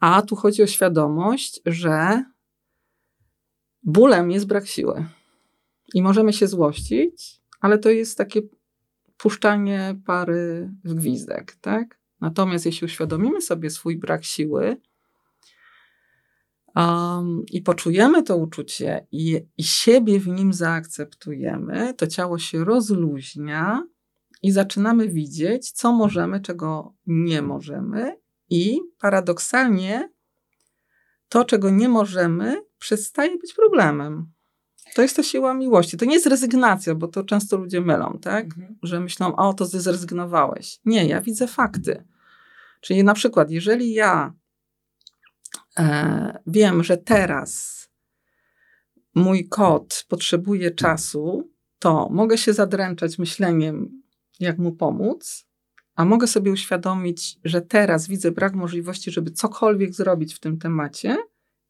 A 0.00 0.22
tu 0.22 0.36
chodzi 0.36 0.62
o 0.62 0.66
świadomość, 0.66 1.60
że 1.66 2.24
bólem 3.82 4.30
jest 4.30 4.46
brak 4.46 4.66
siły. 4.66 5.06
I 5.94 6.02
możemy 6.02 6.32
się 6.32 6.46
złościć, 6.46 7.40
ale 7.60 7.78
to 7.78 7.90
jest 7.90 8.18
takie 8.18 8.42
puszczanie 9.16 10.00
pary 10.06 10.70
w 10.84 10.94
gwizdek, 10.94 11.56
tak? 11.60 11.98
Natomiast 12.20 12.66
jeśli 12.66 12.84
uświadomimy 12.84 13.40
sobie 13.40 13.70
swój 13.70 13.96
brak 13.96 14.24
siły 14.24 14.76
um, 16.76 17.42
i 17.50 17.62
poczujemy 17.62 18.22
to 18.22 18.36
uczucie 18.36 19.06
i, 19.12 19.46
i 19.58 19.64
siebie 19.64 20.20
w 20.20 20.28
nim 20.28 20.52
zaakceptujemy, 20.52 21.94
to 21.94 22.06
ciało 22.06 22.38
się 22.38 22.64
rozluźnia 22.64 23.86
i 24.42 24.52
zaczynamy 24.52 25.08
widzieć, 25.08 25.70
co 25.70 25.92
możemy, 25.92 26.40
czego 26.40 26.94
nie 27.06 27.42
możemy, 27.42 28.22
i 28.50 28.80
paradoksalnie 28.98 30.12
to, 31.28 31.44
czego 31.44 31.70
nie 31.70 31.88
możemy, 31.88 32.62
przestaje 32.78 33.38
być 33.38 33.54
problemem. 33.54 34.32
To 34.94 35.02
jest 35.02 35.16
ta 35.16 35.22
siła 35.22 35.54
miłości. 35.54 35.96
To 35.96 36.04
nie 36.04 36.14
jest 36.14 36.26
rezygnacja, 36.26 36.94
bo 36.94 37.08
to 37.08 37.24
często 37.24 37.56
ludzie 37.56 37.80
mylą, 37.80 38.18
tak? 38.22 38.44
Mhm. 38.44 38.76
Że 38.82 39.00
myślą, 39.00 39.36
o, 39.36 39.54
to 39.54 39.68
ty 39.68 39.80
zrezygnowałeś. 39.80 40.80
Nie, 40.84 41.06
ja 41.06 41.20
widzę 41.20 41.46
fakty. 41.46 42.04
Czyli 42.80 43.04
na 43.04 43.14
przykład, 43.14 43.50
jeżeli 43.50 43.92
ja 43.92 44.32
wiem, 46.46 46.84
że 46.84 46.96
teraz 46.96 47.82
mój 49.14 49.48
kot 49.48 50.04
potrzebuje 50.08 50.70
czasu, 50.70 51.50
to 51.78 52.08
mogę 52.10 52.38
się 52.38 52.52
zadręczać 52.52 53.18
myśleniem, 53.18 54.02
jak 54.40 54.58
mu 54.58 54.72
pomóc, 54.72 55.46
a 55.94 56.04
mogę 56.04 56.26
sobie 56.26 56.52
uświadomić, 56.52 57.38
że 57.44 57.60
teraz 57.60 58.08
widzę 58.08 58.30
brak 58.30 58.54
możliwości, 58.54 59.10
żeby 59.10 59.30
cokolwiek 59.30 59.94
zrobić 59.94 60.34
w 60.34 60.40
tym 60.40 60.58
temacie 60.58 61.16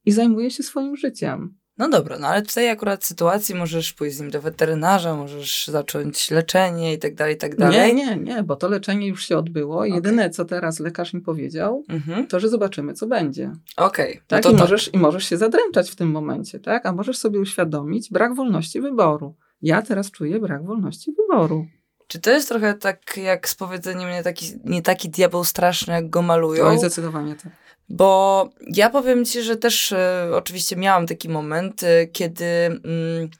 i 0.04 0.12
zajmuję 0.12 0.50
się 0.50 0.62
swoim 0.62 0.96
życiem. 0.96 1.58
No 1.82 1.88
dobra, 1.88 2.18
no 2.18 2.28
ale 2.28 2.42
w 2.42 2.54
tej 2.54 2.68
akurat 2.68 3.04
sytuacji 3.04 3.54
możesz 3.54 3.92
pójść 3.92 4.16
z 4.16 4.20
nim 4.20 4.30
do 4.30 4.42
weterynarza, 4.42 5.16
możesz 5.16 5.66
zacząć 5.66 6.30
leczenie 6.30 6.94
i 6.94 6.98
tak 6.98 7.14
dalej, 7.14 7.34
i 7.34 7.38
tak 7.38 7.56
dalej. 7.56 7.94
Nie, 7.94 7.94
nie, 7.94 8.16
nie, 8.16 8.42
bo 8.42 8.56
to 8.56 8.68
leczenie 8.68 9.08
już 9.08 9.26
się 9.26 9.38
odbyło. 9.38 9.76
Okay. 9.76 9.88
Jedyne, 9.88 10.30
co 10.30 10.44
teraz 10.44 10.80
lekarz 10.80 11.14
mi 11.14 11.20
powiedział, 11.20 11.84
mhm. 11.88 12.26
to, 12.26 12.40
że 12.40 12.48
zobaczymy, 12.48 12.94
co 12.94 13.06
będzie. 13.06 13.52
Okej. 13.76 14.10
Okay. 14.10 14.22
No 14.30 14.40
tak, 14.40 14.52
I, 14.52 14.56
możesz, 14.56 14.94
i 14.94 14.98
możesz 14.98 15.24
się 15.24 15.36
zadręczać 15.36 15.90
w 15.90 15.96
tym 15.96 16.10
momencie, 16.10 16.60
tak? 16.60 16.86
A 16.86 16.92
możesz 16.92 17.18
sobie 17.18 17.40
uświadomić 17.40 18.10
brak 18.10 18.34
wolności 18.34 18.80
wyboru. 18.80 19.34
Ja 19.62 19.82
teraz 19.82 20.10
czuję 20.10 20.40
brak 20.40 20.64
wolności 20.64 21.12
wyboru. 21.12 21.66
Czy 22.06 22.20
to 22.20 22.30
jest 22.30 22.48
trochę 22.48 22.74
tak 22.74 23.16
jak 23.16 23.48
z 23.48 23.54
powiedzeniem 23.54 24.10
nie 24.10 24.22
taki, 24.22 24.46
nie 24.64 24.82
taki 24.82 25.10
diabeł 25.10 25.44
straszny, 25.44 25.94
jak 25.94 26.10
go 26.10 26.22
malują? 26.22 26.64
Oj, 26.64 26.78
zdecydowanie 26.78 27.34
tak. 27.34 27.61
Bo 27.92 28.50
ja 28.74 28.90
powiem 28.90 29.24
ci, 29.24 29.42
że 29.42 29.56
też 29.56 29.92
y, 29.92 29.96
oczywiście 30.34 30.76
miałam 30.76 31.06
taki 31.06 31.28
moment, 31.28 31.82
y, 31.82 32.10
kiedy 32.12 32.44
mm, 32.44 33.30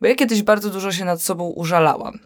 Bo 0.00 0.06
ja 0.06 0.14
kiedyś 0.14 0.42
bardzo 0.42 0.70
dużo 0.70 0.92
się 0.92 1.04
nad 1.04 1.22
sobą 1.22 1.48
użalałam. 1.48 2.18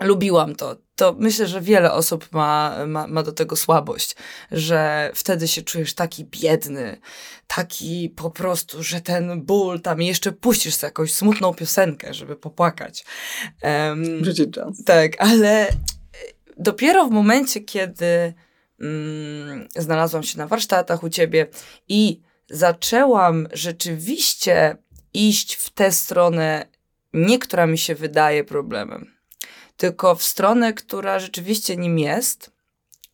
Lubiłam 0.00 0.56
to. 0.56 0.76
To 0.96 1.16
myślę, 1.18 1.46
że 1.46 1.60
wiele 1.60 1.92
osób 1.92 2.32
ma, 2.32 2.76
ma, 2.86 3.06
ma 3.06 3.22
do 3.22 3.32
tego 3.32 3.56
słabość, 3.56 4.16
że 4.50 5.10
wtedy 5.14 5.48
się 5.48 5.62
czujesz 5.62 5.94
taki 5.94 6.24
biedny, 6.24 7.00
taki 7.46 8.10
po 8.16 8.30
prostu, 8.30 8.82
że 8.82 9.00
ten 9.00 9.42
ból 9.42 9.80
tam 9.80 10.02
jeszcze 10.02 10.32
puścisz 10.32 10.74
sobie 10.74 10.88
jakąś 10.88 11.12
smutną 11.12 11.54
piosenkę, 11.54 12.14
żeby 12.14 12.36
popłakać. 12.36 13.04
Um, 13.62 14.22
Bridget 14.22 14.56
Jones. 14.56 14.84
Tak, 14.84 15.12
ale 15.18 15.68
dopiero 16.56 17.06
w 17.06 17.10
momencie, 17.10 17.60
kiedy 17.60 18.34
mm, 18.80 19.68
znalazłam 19.76 20.22
się 20.22 20.38
na 20.38 20.46
warsztatach 20.46 21.02
u 21.02 21.08
ciebie 21.08 21.46
i 21.88 22.20
zaczęłam 22.50 23.48
rzeczywiście 23.52 24.76
iść 25.14 25.54
w 25.54 25.70
tę 25.70 25.92
stronę, 25.92 26.66
nie 27.12 27.38
która 27.38 27.66
mi 27.66 27.78
się 27.78 27.94
wydaje 27.94 28.44
problemem, 28.44 29.14
tylko 29.76 30.14
w 30.14 30.22
stronę, 30.22 30.72
która 30.72 31.18
rzeczywiście 31.18 31.76
nim 31.76 31.98
jest. 31.98 32.50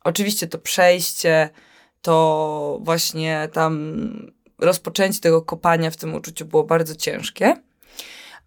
Oczywiście 0.05 0.47
to 0.47 0.59
przejście, 0.59 1.51
to 2.03 2.79
właśnie 2.83 3.49
tam 3.53 4.03
rozpoczęcie 4.59 5.21
tego 5.21 5.43
kopania 5.43 5.91
w 5.91 5.97
tym 5.97 6.15
uczuciu 6.15 6.45
było 6.45 6.65
bardzo 6.65 6.97
ciężkie. 6.97 7.57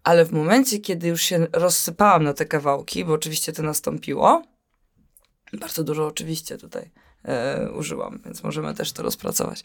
Ale 0.02 0.24
w 0.24 0.32
momencie, 0.32 0.78
kiedy 0.78 1.08
już 1.08 1.22
się 1.22 1.46
rozsypałam 1.52 2.24
na 2.24 2.34
te 2.34 2.46
kawałki, 2.46 3.04
bo 3.04 3.12
oczywiście 3.12 3.52
to 3.52 3.62
nastąpiło, 3.62 4.42
bardzo 5.52 5.84
dużo 5.84 6.06
oczywiście 6.06 6.58
tutaj 6.58 6.90
e, 7.24 7.70
użyłam, 7.72 8.20
więc 8.24 8.42
możemy 8.42 8.74
też 8.74 8.92
to 8.92 9.02
rozpracować, 9.02 9.62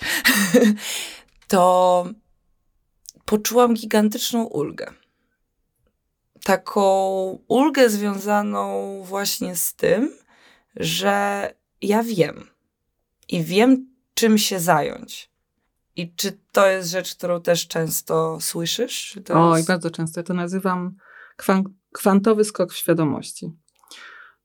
to 1.47 2.05
poczułam 3.25 3.73
gigantyczną 3.73 4.43
ulgę. 4.43 4.93
Taką 6.43 6.83
ulgę 7.47 7.89
związaną 7.89 9.01
właśnie 9.03 9.55
z 9.55 9.73
tym, 9.73 10.17
że 10.75 11.53
ja 11.81 12.03
wiem 12.03 12.47
i 13.29 13.43
wiem, 13.43 13.95
czym 14.13 14.37
się 14.37 14.59
zająć. 14.59 15.29
I 15.95 16.15
czy 16.15 16.37
to 16.51 16.67
jest 16.67 16.89
rzecz, 16.89 17.15
którą 17.15 17.41
też 17.41 17.67
często 17.67 18.37
słyszysz? 18.41 19.19
Oj, 19.33 19.57
jest... 19.57 19.67
bardzo 19.67 19.91
często. 19.91 20.19
Ja 20.19 20.23
to 20.23 20.33
nazywam 20.33 20.95
kwan 21.35 21.63
kwantowy 21.91 22.43
skok 22.43 22.73
w 22.73 22.77
świadomości. 22.77 23.51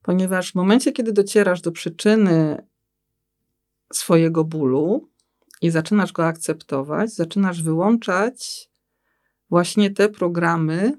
Ponieważ 0.03 0.53
w 0.53 0.55
momencie, 0.55 0.93
kiedy 0.93 1.13
docierasz 1.13 1.61
do 1.61 1.73
przyczyny 1.73 2.67
swojego 3.93 4.45
bólu 4.45 5.09
i 5.63 5.71
zaczynasz 5.71 6.13
go 6.13 6.27
akceptować, 6.27 7.15
zaczynasz 7.15 7.63
wyłączać 7.63 8.71
właśnie 9.51 9.91
te 9.91 10.09
programy 10.09 10.93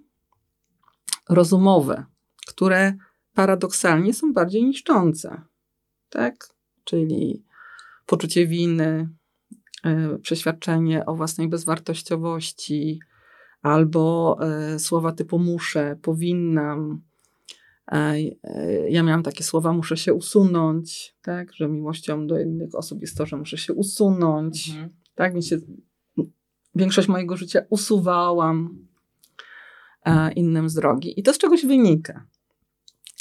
rozumowe, 1.29 2.05
które 2.47 2.93
paradoksalnie 3.33 4.13
są 4.13 4.33
bardziej 4.33 4.63
niszczące. 4.63 5.41
Tak? 6.09 6.47
Czyli 6.83 7.45
poczucie 8.05 8.47
winy, 8.47 9.09
yy, 9.85 10.19
przeświadczenie 10.19 11.05
o 11.05 11.15
własnej 11.15 11.47
bezwartościowości, 11.47 12.99
albo 13.61 14.37
yy, 14.71 14.79
słowa 14.79 15.11
typu 15.11 15.39
muszę, 15.39 15.97
powinnam, 16.01 17.01
E, 17.01 17.10
ja 18.89 19.03
miałam 19.03 19.23
takie 19.23 19.43
słowa, 19.43 19.73
muszę 19.73 19.97
się 19.97 20.13
usunąć, 20.13 21.15
tak, 21.21 21.53
że 21.53 21.67
miłością 21.67 22.27
do 22.27 22.39
innych 22.39 22.75
osób 22.75 23.01
jest 23.01 23.17
to, 23.17 23.25
że 23.25 23.37
muszę 23.37 23.57
się 23.57 23.73
usunąć, 23.73 24.69
mhm. 24.69 24.89
tak, 25.15 25.33
więc 25.33 25.47
się, 25.47 25.57
większość 26.75 27.07
mojego 27.07 27.37
życia 27.37 27.61
usuwałam 27.69 28.87
e, 30.05 30.31
innym 30.31 30.69
z 30.69 30.73
drogi 30.73 31.19
i 31.19 31.23
to 31.23 31.33
z 31.33 31.37
czegoś 31.37 31.65
wynika. 31.65 32.25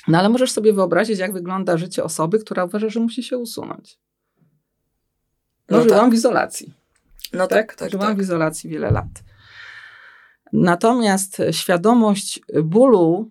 No 0.09 0.19
ale 0.19 0.29
możesz 0.29 0.53
sobie 0.53 0.73
wyobrazić, 0.73 1.19
jak 1.19 1.33
wygląda 1.33 1.77
życie 1.77 2.05
osoby, 2.05 2.39
która 2.39 2.65
uważa, 2.65 2.89
że 2.89 3.01
musi 3.01 3.23
się 3.23 3.39
usunąć. 3.39 3.99
No, 5.71 5.77
no 5.77 5.83
żyłam 5.83 6.01
tak. 6.01 6.11
w 6.11 6.15
izolacji. 6.15 6.75
No 7.33 7.47
tak, 7.47 7.67
tak. 7.67 7.77
tak 7.77 7.91
żyłam 7.91 8.07
tak. 8.07 8.17
w 8.17 8.21
izolacji 8.21 8.71
wiele 8.71 8.91
lat. 8.91 9.25
Natomiast 10.53 11.43
świadomość 11.51 12.41
bólu 12.65 13.31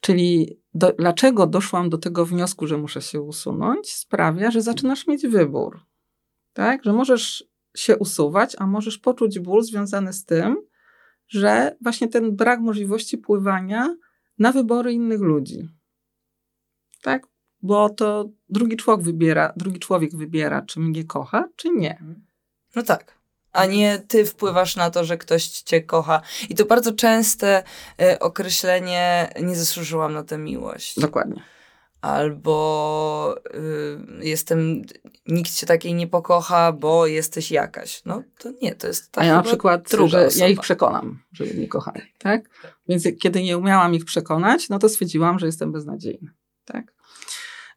Czyli 0.00 0.60
do, 0.74 0.92
dlaczego 0.92 1.46
doszłam 1.46 1.90
do 1.90 1.98
tego 1.98 2.26
wniosku, 2.26 2.66
że 2.66 2.76
muszę 2.78 3.02
się 3.02 3.20
usunąć, 3.20 3.92
sprawia, 3.92 4.50
że 4.50 4.62
zaczynasz 4.62 5.06
mieć 5.06 5.26
wybór. 5.26 5.80
Tak? 6.52 6.84
Że 6.84 6.92
możesz 6.92 7.44
się 7.76 7.98
usuwać, 7.98 8.56
a 8.58 8.66
możesz 8.66 8.98
poczuć 8.98 9.38
ból 9.38 9.62
związany 9.62 10.12
z 10.12 10.24
tym, 10.24 10.56
że 11.28 11.76
właśnie 11.80 12.08
ten 12.08 12.36
brak 12.36 12.60
możliwości 12.60 13.18
pływania 13.18 13.96
na 14.38 14.52
wybory 14.52 14.92
innych 14.92 15.20
ludzi. 15.20 15.68
Tak? 17.02 17.26
Bo 17.62 17.88
to 17.90 18.30
drugi 18.48 18.76
człowiek 18.76 19.04
wybiera, 19.04 19.52
drugi 19.56 19.78
człowiek 19.78 20.16
wybiera, 20.16 20.62
czy 20.62 20.80
mnie 20.80 21.04
kocha, 21.04 21.48
czy 21.56 21.70
nie. 21.70 22.04
No 22.76 22.82
tak 22.82 23.19
a 23.52 23.66
nie 23.66 23.98
ty 24.08 24.24
wpływasz 24.24 24.76
na 24.76 24.90
to, 24.90 25.04
że 25.04 25.18
ktoś 25.18 25.48
cię 25.48 25.80
kocha. 25.80 26.20
I 26.48 26.54
to 26.54 26.64
bardzo 26.64 26.92
częste 26.92 27.62
y, 28.02 28.18
określenie 28.18 29.32
nie 29.42 29.56
zasłużyłam 29.56 30.12
na 30.12 30.22
tę 30.22 30.38
miłość. 30.38 31.00
Dokładnie. 31.00 31.42
Albo 32.00 33.36
y, 33.54 34.26
jestem, 34.26 34.82
nikt 35.26 35.54
cię 35.54 35.66
takiej 35.66 35.94
nie 35.94 36.06
pokocha, 36.06 36.72
bo 36.72 37.06
jesteś 37.06 37.50
jakaś. 37.50 38.04
No 38.04 38.22
to 38.38 38.52
nie, 38.62 38.74
to 38.74 38.86
jest 38.86 39.12
tak. 39.12 39.24
A 39.24 39.26
ja 39.26 39.34
na 39.34 39.42
przykład, 39.42 39.90
że 39.90 40.02
osoba. 40.02 40.44
ja 40.44 40.48
ich 40.48 40.60
przekonam, 40.60 41.22
że 41.32 41.44
mnie 41.44 41.68
kochają. 41.68 42.04
Tak? 42.18 42.50
Więc 42.88 43.04
kiedy 43.22 43.42
nie 43.42 43.58
umiałam 43.58 43.94
ich 43.94 44.04
przekonać, 44.04 44.68
no 44.68 44.78
to 44.78 44.88
stwierdziłam, 44.88 45.38
że 45.38 45.46
jestem 45.46 45.72
beznadziejna. 45.72 46.30
Tak? 46.64 46.99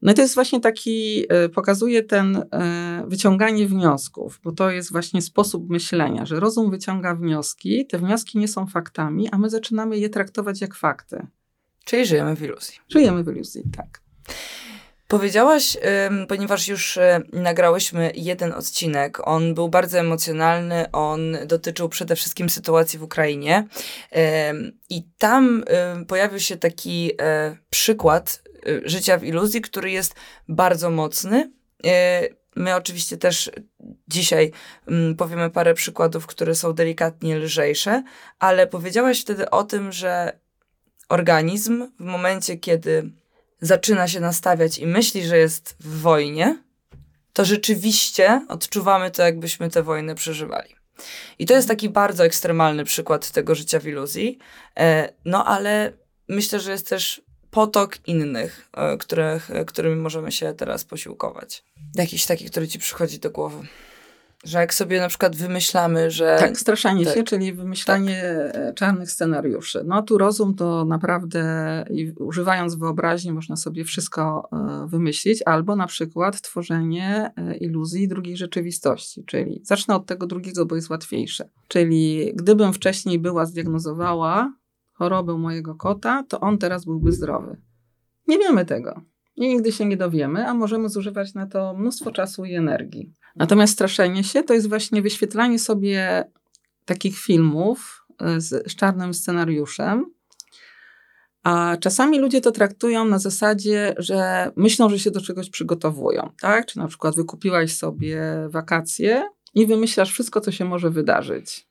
No 0.03 0.11
i 0.11 0.15
to 0.15 0.21
jest 0.21 0.35
właśnie 0.35 0.59
taki, 0.59 1.25
e, 1.29 1.49
pokazuje 1.49 2.03
ten 2.03 2.35
e, 2.35 3.03
wyciąganie 3.07 3.67
wniosków, 3.67 4.39
bo 4.43 4.51
to 4.51 4.71
jest 4.71 4.91
właśnie 4.91 5.21
sposób 5.21 5.69
myślenia, 5.69 6.25
że 6.25 6.39
rozum 6.39 6.71
wyciąga 6.71 7.15
wnioski, 7.15 7.87
te 7.87 7.97
wnioski 7.97 8.37
nie 8.37 8.47
są 8.47 8.67
faktami, 8.67 9.29
a 9.31 9.37
my 9.37 9.49
zaczynamy 9.49 9.97
je 9.97 10.09
traktować 10.09 10.61
jak 10.61 10.75
fakty. 10.75 11.27
Czyli 11.85 12.05
żyjemy 12.05 12.35
w 12.35 12.41
iluzji. 12.41 12.75
Żyjemy 12.89 13.23
w 13.23 13.27
iluzji, 13.27 13.63
tak. 13.77 14.03
Powiedziałaś, 15.07 15.77
ponieważ 16.27 16.67
już 16.67 16.97
e, 16.97 17.21
nagrałyśmy 17.33 18.11
jeden 18.15 18.51
odcinek, 18.51 19.27
on 19.27 19.53
był 19.53 19.69
bardzo 19.69 19.99
emocjonalny, 19.99 20.91
on 20.91 21.37
dotyczył 21.45 21.89
przede 21.89 22.15
wszystkim 22.15 22.49
sytuacji 22.49 22.99
w 22.99 23.03
Ukrainie. 23.03 23.67
I 24.89 25.03
tam 25.17 25.63
pojawił 26.07 26.39
się 26.39 26.57
taki 26.57 27.11
przykład 27.69 28.42
życia 28.85 29.17
w 29.17 29.23
iluzji, 29.23 29.61
który 29.61 29.91
jest 29.91 30.15
bardzo 30.47 30.89
mocny. 30.89 31.51
Y, 31.85 31.89
my 32.55 32.75
oczywiście 32.75 33.17
też 33.17 33.51
dzisiaj 34.07 34.51
mm, 34.87 35.15
powiemy 35.15 35.49
parę 35.49 35.73
przykładów, 35.73 36.27
które 36.27 36.55
są 36.55 36.73
delikatnie 36.73 37.37
lżejsze, 37.37 38.03
ale 38.39 38.67
powiedziałaś 38.67 39.21
wtedy 39.21 39.49
o 39.49 39.63
tym, 39.63 39.91
że 39.91 40.39
organizm 41.09 41.91
w 41.99 42.03
momencie, 42.03 42.57
kiedy 42.57 43.09
zaczyna 43.61 44.07
się 44.07 44.19
nastawiać 44.19 44.77
i 44.77 44.87
myśli, 44.87 45.25
że 45.25 45.37
jest 45.37 45.75
w 45.79 46.01
wojnie, 46.01 46.57
to 47.33 47.45
rzeczywiście 47.45 48.45
odczuwamy 48.49 49.11
to, 49.11 49.23
jakbyśmy 49.23 49.69
tę 49.69 49.83
wojnę 49.83 50.15
przeżywali. 50.15 50.75
I 51.39 51.45
to 51.45 51.53
jest 51.53 51.67
taki 51.67 51.89
bardzo 51.89 52.25
ekstremalny 52.25 52.83
przykład 52.83 53.31
tego 53.31 53.55
życia 53.55 53.79
w 53.79 53.87
iluzji. 53.87 54.37
E, 54.79 55.13
no 55.25 55.45
ale 55.45 55.93
myślę, 56.27 56.59
że 56.59 56.71
jest 56.71 56.89
też 56.89 57.21
potok 57.53 57.97
innych, 58.07 58.69
e, 58.73 58.97
których, 58.97 59.51
e, 59.51 59.65
którymi 59.65 59.95
możemy 59.95 60.31
się 60.31 60.53
teraz 60.53 60.85
posiłkować. 60.85 61.63
Jakiś 61.95 62.25
taki, 62.25 62.45
który 62.45 62.67
ci 62.67 62.79
przychodzi 62.79 63.19
do 63.19 63.31
głowy. 63.31 63.67
Że 64.43 64.59
jak 64.59 64.73
sobie 64.73 64.99
na 64.99 65.07
przykład 65.07 65.35
wymyślamy, 65.35 66.11
że. 66.11 66.37
Tak, 66.39 66.57
straszanie 66.57 67.05
tak. 67.05 67.13
się, 67.13 67.23
czyli 67.23 67.53
wymyślanie 67.53 68.23
tak. 68.53 68.75
czarnych 68.75 69.11
scenariuszy. 69.11 69.83
No 69.85 70.01
tu 70.01 70.17
rozum 70.17 70.55
to 70.55 70.85
naprawdę, 70.85 71.43
używając 72.19 72.75
wyobraźni, 72.75 73.31
można 73.31 73.55
sobie 73.55 73.83
wszystko 73.83 74.49
wymyślić, 74.87 75.43
albo 75.45 75.75
na 75.75 75.87
przykład 75.87 76.41
tworzenie 76.41 77.31
iluzji 77.59 78.07
drugiej 78.07 78.37
rzeczywistości. 78.37 79.23
Czyli 79.25 79.61
zacznę 79.63 79.95
od 79.95 80.05
tego 80.05 80.27
drugiego, 80.27 80.65
bo 80.65 80.75
jest 80.75 80.89
łatwiejsze. 80.89 81.49
Czyli 81.67 82.31
gdybym 82.35 82.73
wcześniej 82.73 83.19
była 83.19 83.45
zdiagnozowała 83.45 84.53
chorobę 84.93 85.37
mojego 85.37 85.75
kota, 85.75 86.23
to 86.29 86.39
on 86.39 86.57
teraz 86.57 86.85
byłby 86.85 87.11
zdrowy. 87.11 87.57
Nie 88.27 88.39
wiemy 88.39 88.65
tego. 88.65 89.01
I 89.35 89.47
nigdy 89.47 89.71
się 89.71 89.85
nie 89.85 89.97
dowiemy, 89.97 90.47
a 90.47 90.53
możemy 90.53 90.89
zużywać 90.89 91.33
na 91.33 91.47
to 91.47 91.73
mnóstwo 91.73 92.11
czasu 92.11 92.45
i 92.45 92.53
energii. 92.53 93.13
Natomiast 93.35 93.73
straszenie 93.73 94.23
się 94.23 94.43
to 94.43 94.53
jest 94.53 94.69
właśnie 94.69 95.01
wyświetlanie 95.01 95.59
sobie 95.59 96.23
takich 96.85 97.19
filmów 97.19 98.05
e, 98.21 98.41
z, 98.41 98.71
z 98.71 98.75
czarnym 98.75 99.13
scenariuszem, 99.13 100.05
a 101.43 101.77
czasami 101.79 102.19
ludzie 102.19 102.41
to 102.41 102.51
traktują 102.51 103.05
na 103.05 103.19
zasadzie, 103.19 103.95
że 103.97 104.51
myślą, 104.55 104.89
że 104.89 104.99
się 104.99 105.11
do 105.11 105.21
czegoś 105.21 105.49
przygotowują, 105.49 106.29
tak? 106.41 106.65
Czy 106.65 106.79
na 106.79 106.87
przykład 106.87 107.15
wykupiłaś 107.15 107.75
sobie 107.75 108.21
wakacje 108.49 109.23
i 109.53 109.65
wymyślasz 109.65 110.11
wszystko, 110.11 110.41
co 110.41 110.51
się 110.51 110.65
może 110.65 110.89
wydarzyć 110.89 111.67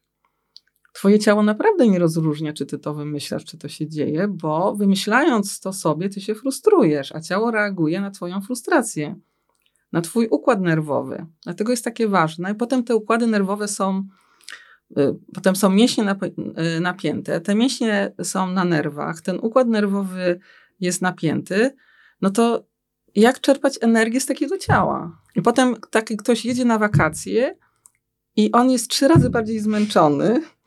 Twoje 0.92 1.18
ciało 1.18 1.42
naprawdę 1.42 1.88
nie 1.88 1.98
rozróżnia, 1.98 2.52
czy 2.52 2.66
ty 2.66 2.78
to 2.78 2.94
wymyślasz, 2.94 3.44
czy 3.44 3.58
to 3.58 3.68
się 3.68 3.88
dzieje, 3.88 4.28
bo 4.28 4.74
wymyślając 4.74 5.60
to 5.60 5.72
sobie, 5.72 6.08
ty 6.08 6.20
się 6.20 6.34
frustrujesz, 6.34 7.12
a 7.12 7.20
ciało 7.20 7.50
reaguje 7.50 8.00
na 8.00 8.10
Twoją 8.10 8.40
frustrację, 8.40 9.16
na 9.92 10.00
Twój 10.00 10.28
układ 10.30 10.60
nerwowy. 10.60 11.26
Dlatego 11.44 11.70
jest 11.70 11.84
takie 11.84 12.08
ważne. 12.08 12.52
I 12.52 12.54
potem 12.54 12.84
te 12.84 12.96
układy 12.96 13.26
nerwowe 13.26 13.68
są, 13.68 14.06
y, 14.98 15.14
potem 15.34 15.56
są 15.56 15.70
mięśnie 15.70 16.04
y, 16.76 16.80
napięte, 16.80 17.40
te 17.40 17.54
mięśnie 17.54 18.12
są 18.22 18.46
na 18.46 18.64
nerwach, 18.64 19.20
ten 19.20 19.38
układ 19.42 19.68
nerwowy 19.68 20.40
jest 20.80 21.02
napięty, 21.02 21.70
no 22.22 22.30
to 22.30 22.64
jak 23.14 23.40
czerpać 23.40 23.78
energię 23.80 24.20
z 24.20 24.26
takiego 24.26 24.58
ciała? 24.58 25.18
I 25.34 25.42
potem 25.42 25.76
taki 25.90 26.16
ktoś 26.16 26.44
jedzie 26.44 26.64
na 26.64 26.78
wakacje 26.78 27.56
i 28.36 28.52
on 28.52 28.70
jest 28.70 28.88
trzy 28.88 29.08
razy 29.08 29.30
bardziej 29.30 29.58
zmęczony, 29.58 30.42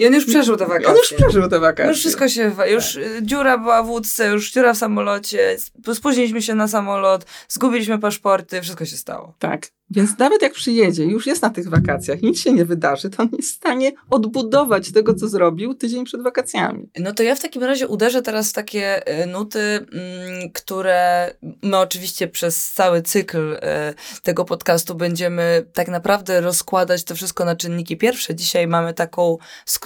i 0.00 0.06
on 0.06 0.14
już 0.14 0.26
przeżył 0.26 0.56
te 0.56 0.66
wakacje. 0.66 0.88
On 0.88 0.96
już 0.96 1.12
przeżył 1.12 1.48
te 1.48 1.60
wakacje. 1.60 1.90
Już 1.90 1.98
wszystko 1.98 2.28
się, 2.28 2.52
już 2.66 2.94
tak. 2.94 3.22
dziura 3.22 3.58
była 3.58 3.82
w 3.82 3.90
łódce, 3.90 4.28
już 4.28 4.52
dziura 4.52 4.72
w 4.72 4.78
samolocie, 4.78 5.56
spóźniliśmy 5.94 6.42
się 6.42 6.54
na 6.54 6.68
samolot, 6.68 7.26
zgubiliśmy 7.48 7.98
paszporty, 7.98 8.62
wszystko 8.62 8.84
się 8.84 8.96
stało. 8.96 9.34
Tak. 9.38 9.66
Więc 9.90 10.18
nawet 10.18 10.42
jak 10.42 10.52
przyjedzie, 10.52 11.04
już 11.04 11.26
jest 11.26 11.42
na 11.42 11.50
tych 11.50 11.68
wakacjach, 11.68 12.22
nic 12.22 12.40
się 12.40 12.52
nie 12.52 12.64
wydarzy, 12.64 13.10
to 13.10 13.22
on 13.22 13.28
jest 13.36 13.52
w 13.52 13.56
stanie 13.56 13.92
odbudować 14.10 14.92
tego, 14.92 15.14
co 15.14 15.28
zrobił 15.28 15.74
tydzień 15.74 16.04
przed 16.04 16.22
wakacjami. 16.22 16.90
No 16.98 17.12
to 17.14 17.22
ja 17.22 17.34
w 17.34 17.40
takim 17.40 17.64
razie 17.64 17.88
uderzę 17.88 18.22
teraz 18.22 18.50
w 18.50 18.52
takie 18.52 19.06
e, 19.06 19.26
nuty, 19.26 19.60
mm, 19.60 20.50
które 20.52 21.30
my 21.62 21.78
oczywiście 21.78 22.28
przez 22.28 22.70
cały 22.70 23.02
cykl 23.02 23.58
e, 23.62 23.94
tego 24.22 24.44
podcastu 24.44 24.94
będziemy 24.94 25.66
tak 25.72 25.88
naprawdę 25.88 26.40
rozkładać 26.40 27.04
to 27.04 27.14
wszystko 27.14 27.44
na 27.44 27.56
czynniki 27.56 27.96
pierwsze. 27.96 28.34
Dzisiaj 28.34 28.66
mamy 28.66 28.94
taką 28.94 29.38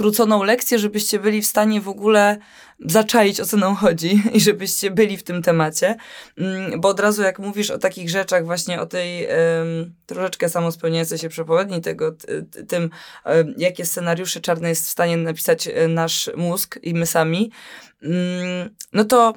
skróconą 0.05 0.43
lekcję, 0.43 0.79
żebyście 0.79 1.19
byli 1.19 1.43
w 1.43 1.47
stanie 1.47 1.81
w 1.81 1.89
ogóle 1.89 2.39
zaczaić, 2.81 3.41
o 3.41 3.47
co 3.47 3.57
nam 3.57 3.77
chodzi 3.77 4.23
i 4.33 4.41
żebyście 4.41 4.91
byli 4.91 5.17
w 5.17 5.23
tym 5.23 5.43
temacie. 5.43 5.97
Mm, 6.39 6.81
bo 6.81 6.89
od 6.89 7.01
razu 7.01 7.23
jak 7.23 7.39
mówisz 7.39 7.71
o 7.71 7.79
takich 7.79 8.11
rzeczach, 8.11 8.45
właśnie 8.45 8.81
o 8.81 8.87
tej 8.87 9.27
um, 9.27 9.95
troszeczkę 10.07 10.49
samospełniającej 10.49 11.19
się 11.19 11.29
przepowiedni, 11.29 11.81
tego, 11.81 12.17
tym, 12.69 12.91
um, 13.25 13.55
jakie 13.59 13.85
scenariusze 13.85 14.41
czarne 14.41 14.69
jest 14.69 14.87
w 14.87 14.91
stanie 14.91 15.17
napisać 15.17 15.69
e, 15.69 15.89
nasz 15.89 16.31
mózg 16.37 16.79
i 16.83 16.95
my 16.95 17.07
sami, 17.07 17.51
um, 18.03 18.13
no 18.93 19.05
to 19.05 19.35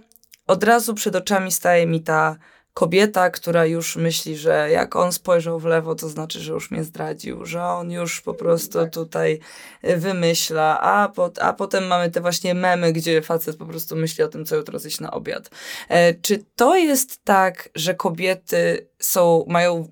od 0.47 0.63
razu 0.63 0.93
przed 0.93 1.15
oczami 1.15 1.51
staje 1.51 1.87
mi 1.87 2.01
ta 2.01 2.35
kobieta, 2.77 3.29
która 3.29 3.65
już 3.65 3.95
myśli, 3.95 4.37
że 4.37 4.69
jak 4.71 4.95
on 4.95 5.11
spojrzał 5.11 5.59
w 5.59 5.65
lewo, 5.65 5.95
to 5.95 6.09
znaczy, 6.09 6.39
że 6.39 6.53
już 6.53 6.71
mnie 6.71 6.83
zdradził, 6.83 7.45
że 7.45 7.63
on 7.63 7.91
już 7.91 8.21
po 8.21 8.33
prostu 8.33 8.79
tak. 8.79 8.93
tutaj 8.93 9.39
y, 9.83 9.97
wymyśla, 9.97 10.79
a, 10.81 11.09
po, 11.09 11.31
a 11.41 11.53
potem 11.53 11.87
mamy 11.87 12.11
te 12.11 12.21
właśnie 12.21 12.53
memy, 12.53 12.93
gdzie 12.93 13.21
facet 13.21 13.57
po 13.57 13.65
prostu 13.65 13.95
myśli 13.95 14.23
o 14.23 14.27
tym, 14.27 14.45
co 14.45 14.55
jutro 14.55 14.79
zjeść 14.79 14.99
na 14.99 15.11
obiad. 15.11 15.49
E, 15.89 16.13
czy 16.13 16.43
to 16.55 16.75
jest 16.75 17.23
tak, 17.23 17.69
że 17.75 17.95
kobiety 17.95 18.87
są, 18.99 19.45
mają 19.47 19.87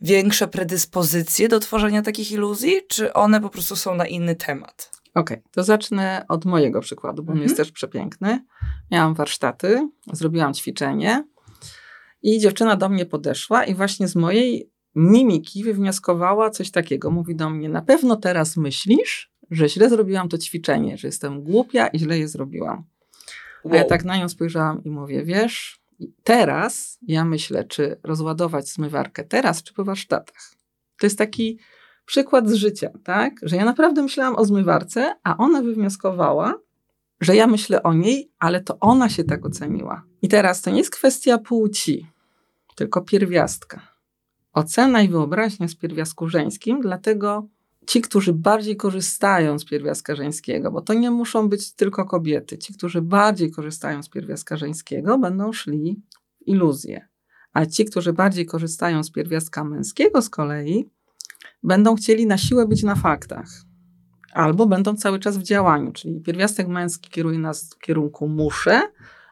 większe 0.00 0.48
predyspozycje 0.48 1.48
do 1.48 1.60
tworzenia 1.60 2.02
takich 2.02 2.32
iluzji, 2.32 2.80
czy 2.88 3.12
one 3.12 3.40
po 3.40 3.48
prostu 3.48 3.76
są 3.76 3.94
na 3.94 4.06
inny 4.06 4.36
temat? 4.36 4.90
Okej, 5.14 5.38
okay, 5.38 5.50
to 5.52 5.64
zacznę 5.64 6.24
od 6.28 6.44
mojego 6.44 6.80
przykładu, 6.80 7.22
bo 7.22 7.32
mm 7.32 7.40
-hmm. 7.40 7.44
jest 7.44 7.56
też 7.56 7.72
przepiękny. 7.72 8.44
Miałam 8.90 9.14
warsztaty, 9.14 9.88
zrobiłam 10.12 10.54
ćwiczenie 10.54 11.24
i 12.24 12.38
dziewczyna 12.38 12.76
do 12.76 12.88
mnie 12.88 13.06
podeszła 13.06 13.64
i 13.64 13.74
właśnie 13.74 14.08
z 14.08 14.16
mojej 14.16 14.70
mimiki 14.94 15.64
wywnioskowała 15.64 16.50
coś 16.50 16.70
takiego. 16.70 17.10
Mówi 17.10 17.36
do 17.36 17.50
mnie, 17.50 17.68
na 17.68 17.82
pewno 17.82 18.16
teraz 18.16 18.56
myślisz, 18.56 19.32
że 19.50 19.68
źle 19.68 19.88
zrobiłam 19.88 20.28
to 20.28 20.38
ćwiczenie, 20.38 20.98
że 20.98 21.08
jestem 21.08 21.42
głupia 21.42 21.86
i 21.86 21.98
źle 21.98 22.18
je 22.18 22.28
zrobiłam. 22.28 22.84
Wow. 23.64 23.74
A 23.74 23.76
ja 23.76 23.84
tak 23.84 24.04
na 24.04 24.16
nią 24.16 24.28
spojrzałam 24.28 24.84
i 24.84 24.90
mówię, 24.90 25.22
wiesz, 25.22 25.80
teraz 26.22 26.98
ja 27.02 27.24
myślę, 27.24 27.64
czy 27.64 27.96
rozładować 28.02 28.68
zmywarkę 28.68 29.24
teraz, 29.24 29.62
czy 29.62 29.74
po 29.74 29.84
warsztatach. 29.84 30.50
To 30.98 31.06
jest 31.06 31.18
taki 31.18 31.58
przykład 32.06 32.50
z 32.50 32.54
życia, 32.54 32.90
tak? 33.04 33.32
Że 33.42 33.56
ja 33.56 33.64
naprawdę 33.64 34.02
myślałam 34.02 34.36
o 34.36 34.44
zmywarce, 34.44 35.14
a 35.22 35.36
ona 35.36 35.62
wywnioskowała, 35.62 36.54
że 37.20 37.36
ja 37.36 37.46
myślę 37.46 37.82
o 37.82 37.94
niej, 37.94 38.32
ale 38.38 38.60
to 38.60 38.78
ona 38.80 39.08
się 39.08 39.24
tak 39.24 39.46
oceniła. 39.46 40.02
I 40.22 40.28
teraz 40.28 40.62
to 40.62 40.70
nie 40.70 40.78
jest 40.78 40.90
kwestia 40.90 41.38
płci 41.38 42.13
tylko 42.74 43.00
pierwiastka. 43.00 43.94
Ocena 44.52 45.02
i 45.02 45.08
wyobraźnia 45.08 45.68
z 45.68 45.74
pierwiastku 45.74 46.28
żeńskim, 46.28 46.80
dlatego 46.80 47.48
ci, 47.86 48.00
którzy 48.00 48.32
bardziej 48.32 48.76
korzystają 48.76 49.58
z 49.58 49.64
pierwiastka 49.64 50.16
żeńskiego, 50.16 50.70
bo 50.70 50.80
to 50.80 50.94
nie 50.94 51.10
muszą 51.10 51.48
być 51.48 51.72
tylko 51.72 52.04
kobiety, 52.04 52.58
ci, 52.58 52.74
którzy 52.74 53.02
bardziej 53.02 53.50
korzystają 53.50 54.02
z 54.02 54.08
pierwiastka 54.08 54.56
żeńskiego, 54.56 55.18
będą 55.18 55.52
szli 55.52 56.02
w 56.40 56.48
iluzję. 56.48 57.08
A 57.52 57.66
ci, 57.66 57.84
którzy 57.84 58.12
bardziej 58.12 58.46
korzystają 58.46 59.02
z 59.02 59.10
pierwiastka 59.10 59.64
męskiego 59.64 60.22
z 60.22 60.30
kolei, 60.30 60.90
będą 61.62 61.94
chcieli 61.94 62.26
na 62.26 62.38
siłę 62.38 62.66
być 62.66 62.82
na 62.82 62.94
faktach. 62.94 63.48
Albo 64.32 64.66
będą 64.66 64.96
cały 64.96 65.18
czas 65.18 65.38
w 65.38 65.42
działaniu, 65.42 65.92
czyli 65.92 66.20
pierwiastek 66.20 66.68
męski 66.68 67.10
kieruje 67.10 67.38
nas 67.38 67.74
w 67.74 67.78
kierunku 67.78 68.28
muszę, 68.28 68.82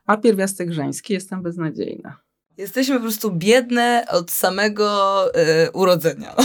a 0.07 0.17
pierwiastek 0.17 0.73
żeński 0.73 1.13
jestem 1.13 1.43
beznadziejna. 1.43 2.22
Jesteśmy 2.59 2.95
po 2.95 3.03
prostu 3.03 3.31
biedne 3.31 4.05
od 4.11 4.31
samego 4.31 5.27
y, 5.67 5.71
urodzenia. 5.73 6.35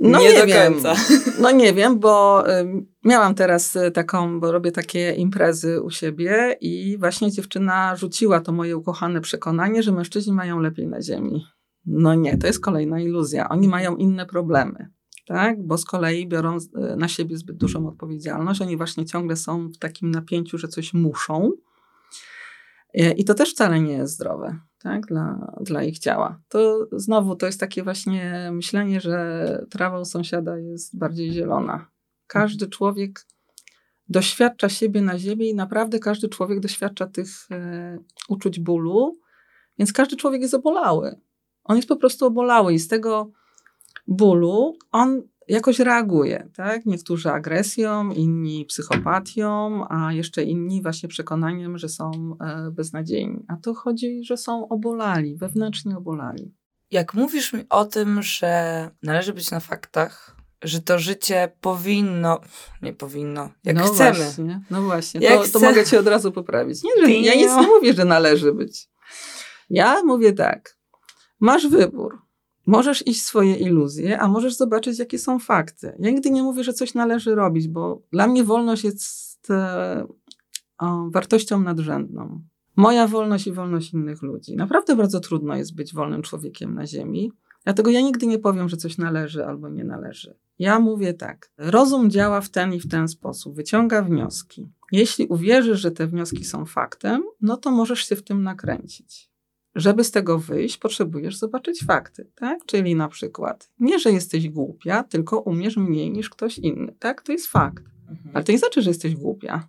No 0.00 0.18
nie, 0.18 0.32
nie 0.32 0.40
do 0.40 0.46
wiem. 0.46 0.72
końca. 0.72 0.94
No 1.42 1.50
nie 1.50 1.72
wiem, 1.72 1.98
bo 1.98 2.44
y, 2.50 2.84
miałam 3.04 3.34
teraz 3.34 3.76
y, 3.76 3.90
taką, 3.90 4.40
bo 4.40 4.52
robię 4.52 4.72
takie 4.72 5.12
imprezy 5.12 5.82
u 5.82 5.90
siebie 5.90 6.56
i 6.60 6.98
właśnie 6.98 7.32
dziewczyna 7.32 7.96
rzuciła 7.96 8.40
to 8.40 8.52
moje 8.52 8.76
ukochane 8.76 9.20
przekonanie, 9.20 9.82
że 9.82 9.92
mężczyźni 9.92 10.32
mają 10.32 10.60
lepiej 10.60 10.86
na 10.86 11.02
ziemi. 11.02 11.44
No 11.86 12.14
nie, 12.14 12.38
to 12.38 12.46
jest 12.46 12.60
kolejna 12.60 13.00
iluzja. 13.00 13.48
Oni 13.48 13.68
mają 13.68 13.96
inne 13.96 14.26
problemy. 14.26 14.90
Tak? 15.26 15.66
Bo 15.66 15.78
z 15.78 15.84
kolei 15.84 16.26
biorą 16.28 16.58
na 16.96 17.08
siebie 17.08 17.36
zbyt 17.36 17.56
dużą 17.56 17.88
odpowiedzialność. 17.88 18.60
Oni 18.62 18.76
właśnie 18.76 19.06
ciągle 19.06 19.36
są 19.36 19.68
w 19.68 19.78
takim 19.78 20.10
napięciu, 20.10 20.58
że 20.58 20.68
coś 20.68 20.94
muszą. 20.94 21.50
I 23.16 23.24
to 23.24 23.34
też 23.34 23.50
wcale 23.50 23.80
nie 23.80 23.92
jest 23.92 24.14
zdrowe 24.14 24.58
tak, 24.84 25.06
dla, 25.06 25.52
dla 25.60 25.82
ich 25.82 25.98
ciała. 25.98 26.40
To 26.48 26.88
znowu 26.92 27.36
to 27.36 27.46
jest 27.46 27.60
takie 27.60 27.82
właśnie 27.82 28.50
myślenie, 28.52 29.00
że 29.00 29.66
trawa 29.70 30.00
u 30.00 30.04
sąsiada 30.04 30.58
jest 30.58 30.98
bardziej 30.98 31.32
zielona. 31.32 31.86
Każdy 32.26 32.68
człowiek 32.68 33.26
doświadcza 34.08 34.68
siebie 34.68 35.02
na 35.02 35.18
ziemi 35.18 35.48
i 35.48 35.54
naprawdę 35.54 35.98
każdy 35.98 36.28
człowiek 36.28 36.60
doświadcza 36.60 37.06
tych 37.06 37.28
e, 37.50 37.98
uczuć 38.28 38.60
bólu, 38.60 39.18
więc 39.78 39.92
każdy 39.92 40.16
człowiek 40.16 40.42
jest 40.42 40.54
obolały. 40.54 41.20
On 41.64 41.76
jest 41.76 41.88
po 41.88 41.96
prostu 41.96 42.26
obolały 42.26 42.74
i 42.74 42.78
z 42.78 42.88
tego 42.88 43.30
bólu 44.06 44.76
on 44.92 45.22
jakoś 45.48 45.78
reaguje, 45.78 46.48
tak? 46.56 46.86
Niektórzy 46.86 47.30
agresją, 47.30 48.10
inni 48.10 48.64
psychopatią, 48.64 49.84
a 49.88 50.12
jeszcze 50.12 50.42
inni 50.42 50.82
właśnie 50.82 51.08
przekonaniem, 51.08 51.78
że 51.78 51.88
są 51.88 52.10
e, 52.40 52.70
beznadziejni. 52.70 53.44
A 53.48 53.56
to 53.56 53.74
chodzi, 53.74 54.24
że 54.24 54.36
są 54.36 54.68
obolali, 54.68 55.36
wewnętrznie 55.36 55.96
obolali. 55.96 56.54
Jak 56.90 57.14
mówisz 57.14 57.52
mi 57.52 57.64
o 57.70 57.84
tym, 57.84 58.22
że 58.22 58.90
należy 59.02 59.32
być 59.32 59.50
na 59.50 59.60
faktach, 59.60 60.36
że 60.62 60.80
to 60.80 60.98
życie 60.98 61.52
powinno, 61.60 62.40
nie 62.82 62.92
powinno, 62.92 63.50
jak 63.64 63.76
no 63.76 63.84
chcemy. 63.84 64.18
Właśnie, 64.18 64.60
no 64.70 64.82
właśnie, 64.82 65.20
jak 65.20 65.46
to, 65.46 65.52
to 65.52 65.60
mogę 65.60 65.84
cię 65.84 66.00
od 66.00 66.06
razu 66.06 66.32
poprawić. 66.32 66.82
Nie, 66.82 67.06
że 67.06 67.12
ja 67.12 67.34
nic 67.34 67.56
nie 67.56 67.66
mówię, 67.66 67.94
że 67.94 68.04
należy 68.04 68.52
być. 68.52 68.88
Ja 69.70 70.02
mówię 70.04 70.32
tak, 70.32 70.76
masz 71.40 71.66
wybór 71.66 72.24
Możesz 72.66 73.06
iść 73.06 73.22
swoje 73.22 73.54
iluzje, 73.54 74.20
a 74.20 74.28
możesz 74.28 74.56
zobaczyć, 74.56 74.98
jakie 74.98 75.18
są 75.18 75.38
fakty. 75.38 75.96
Ja 75.98 76.10
nigdy 76.10 76.30
nie 76.30 76.42
mówię, 76.42 76.64
że 76.64 76.72
coś 76.72 76.94
należy 76.94 77.34
robić, 77.34 77.68
bo 77.68 78.02
dla 78.12 78.26
mnie 78.26 78.44
wolność 78.44 78.84
jest 78.84 79.50
e, 79.50 80.06
o, 80.78 81.10
wartością 81.10 81.60
nadrzędną. 81.60 82.40
Moja 82.76 83.08
wolność 83.08 83.46
i 83.46 83.52
wolność 83.52 83.92
innych 83.92 84.22
ludzi. 84.22 84.56
Naprawdę 84.56 84.96
bardzo 84.96 85.20
trudno 85.20 85.56
jest 85.56 85.74
być 85.74 85.94
wolnym 85.94 86.22
człowiekiem 86.22 86.74
na 86.74 86.86
Ziemi. 86.86 87.32
Dlatego 87.64 87.90
ja 87.90 88.00
nigdy 88.00 88.26
nie 88.26 88.38
powiem, 88.38 88.68
że 88.68 88.76
coś 88.76 88.98
należy 88.98 89.46
albo 89.46 89.68
nie 89.68 89.84
należy. 89.84 90.34
Ja 90.58 90.78
mówię 90.78 91.14
tak. 91.14 91.50
Rozum 91.58 92.10
działa 92.10 92.40
w 92.40 92.48
ten 92.48 92.72
i 92.72 92.80
w 92.80 92.88
ten 92.88 93.08
sposób, 93.08 93.56
wyciąga 93.56 94.02
wnioski. 94.02 94.68
Jeśli 94.92 95.26
uwierzysz, 95.26 95.80
że 95.80 95.90
te 95.90 96.06
wnioski 96.06 96.44
są 96.44 96.64
faktem, 96.64 97.22
no 97.40 97.56
to 97.56 97.70
możesz 97.70 98.08
się 98.08 98.16
w 98.16 98.22
tym 98.22 98.42
nakręcić. 98.42 99.33
Żeby 99.74 100.04
z 100.04 100.10
tego 100.10 100.38
wyjść, 100.38 100.76
potrzebujesz 100.76 101.36
zobaczyć 101.36 101.84
fakty, 101.84 102.30
tak? 102.34 102.64
Czyli 102.66 102.94
na 102.94 103.08
przykład 103.08 103.70
nie, 103.78 103.98
że 103.98 104.12
jesteś 104.12 104.48
głupia, 104.48 105.02
tylko 105.02 105.40
umiesz 105.40 105.76
mniej 105.76 106.10
niż 106.10 106.30
ktoś 106.30 106.58
inny, 106.58 106.94
tak? 106.98 107.22
To 107.22 107.32
jest 107.32 107.46
fakt. 107.46 107.84
Mhm. 108.10 108.30
Ale 108.34 108.44
to 108.44 108.52
nie 108.52 108.58
znaczy, 108.58 108.82
że 108.82 108.90
jesteś 108.90 109.14
głupia. 109.14 109.68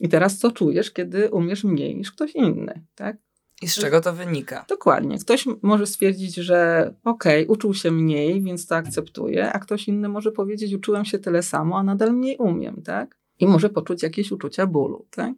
I 0.00 0.08
teraz 0.08 0.38
co 0.38 0.52
czujesz, 0.52 0.90
kiedy 0.90 1.30
umiesz 1.30 1.64
mniej 1.64 1.96
niż 1.96 2.12
ktoś 2.12 2.34
inny, 2.34 2.84
tak? 2.94 3.16
I 3.62 3.68
z 3.68 3.74
czego 3.74 4.00
to 4.00 4.12
wynika? 4.12 4.64
Dokładnie. 4.68 5.18
Ktoś 5.18 5.46
może 5.62 5.86
stwierdzić, 5.86 6.34
że 6.34 6.90
okej, 7.04 7.44
okay, 7.44 7.54
uczył 7.54 7.74
się 7.74 7.90
mniej, 7.90 8.42
więc 8.42 8.66
to 8.66 8.76
akceptuję, 8.76 9.52
a 9.52 9.58
ktoś 9.58 9.88
inny 9.88 10.08
może 10.08 10.32
powiedzieć, 10.32 10.74
uczyłem 10.74 11.04
się 11.04 11.18
tyle 11.18 11.42
samo, 11.42 11.78
a 11.78 11.82
nadal 11.82 12.12
mniej 12.12 12.36
umiem, 12.36 12.82
tak? 12.82 13.18
I 13.38 13.46
może 13.46 13.68
poczuć 13.68 14.02
jakieś 14.02 14.32
uczucia 14.32 14.66
bólu, 14.66 15.06
tak? 15.10 15.34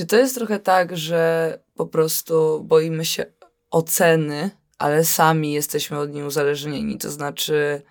Czy 0.00 0.06
to 0.06 0.16
jest 0.16 0.34
trochę 0.34 0.58
tak, 0.58 0.96
że 0.96 1.58
po 1.74 1.86
prostu 1.86 2.64
boimy 2.64 3.04
się 3.04 3.26
oceny, 3.70 4.50
ale 4.78 5.04
sami 5.04 5.52
jesteśmy 5.52 5.98
od 5.98 6.12
niej 6.12 6.24
uzależnieni? 6.24 6.98
To 6.98 7.10
znaczy, 7.10 7.82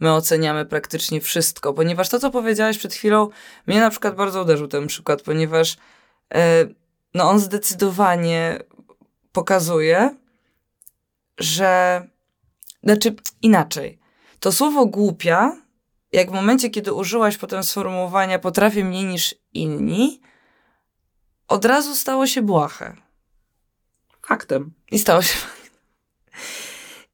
my 0.00 0.12
oceniamy 0.12 0.66
praktycznie 0.66 1.20
wszystko, 1.20 1.72
ponieważ 1.72 2.08
to, 2.08 2.18
co 2.18 2.30
powiedziałeś 2.30 2.78
przed 2.78 2.94
chwilą, 2.94 3.28
mnie 3.66 3.80
na 3.80 3.90
przykład 3.90 4.16
bardzo 4.16 4.42
uderzył 4.42 4.68
ten 4.68 4.86
przykład, 4.86 5.22
ponieważ 5.22 5.76
e, 6.34 6.66
no 7.14 7.30
on 7.30 7.38
zdecydowanie 7.38 8.58
pokazuje, 9.32 10.16
że. 11.38 12.02
Znaczy, 12.82 13.14
inaczej. 13.42 13.98
To 14.40 14.52
słowo 14.52 14.86
głupia, 14.86 15.56
jak 16.12 16.30
w 16.30 16.34
momencie, 16.34 16.70
kiedy 16.70 16.92
użyłaś 16.92 17.36
potem 17.36 17.64
sformułowania 17.64 18.38
potrafię 18.38 18.84
mniej 18.84 19.04
niż 19.04 19.34
inni, 19.54 20.22
od 21.52 21.64
razu 21.64 21.96
stało 21.96 22.26
się 22.26 22.42
błahe. 22.42 22.96
Faktem. 24.26 24.72
I 24.90 24.98
stało 24.98 25.22
się 25.22 25.38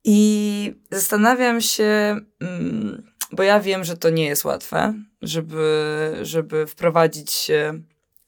I 0.04 0.74
zastanawiam 0.90 1.60
się, 1.60 2.20
mm, 2.40 3.12
bo 3.32 3.42
ja 3.42 3.60
wiem, 3.60 3.84
że 3.84 3.96
to 3.96 4.10
nie 4.10 4.24
jest 4.24 4.44
łatwe, 4.44 4.94
żeby, 5.22 6.18
żeby 6.22 6.66
wprowadzić 6.66 7.50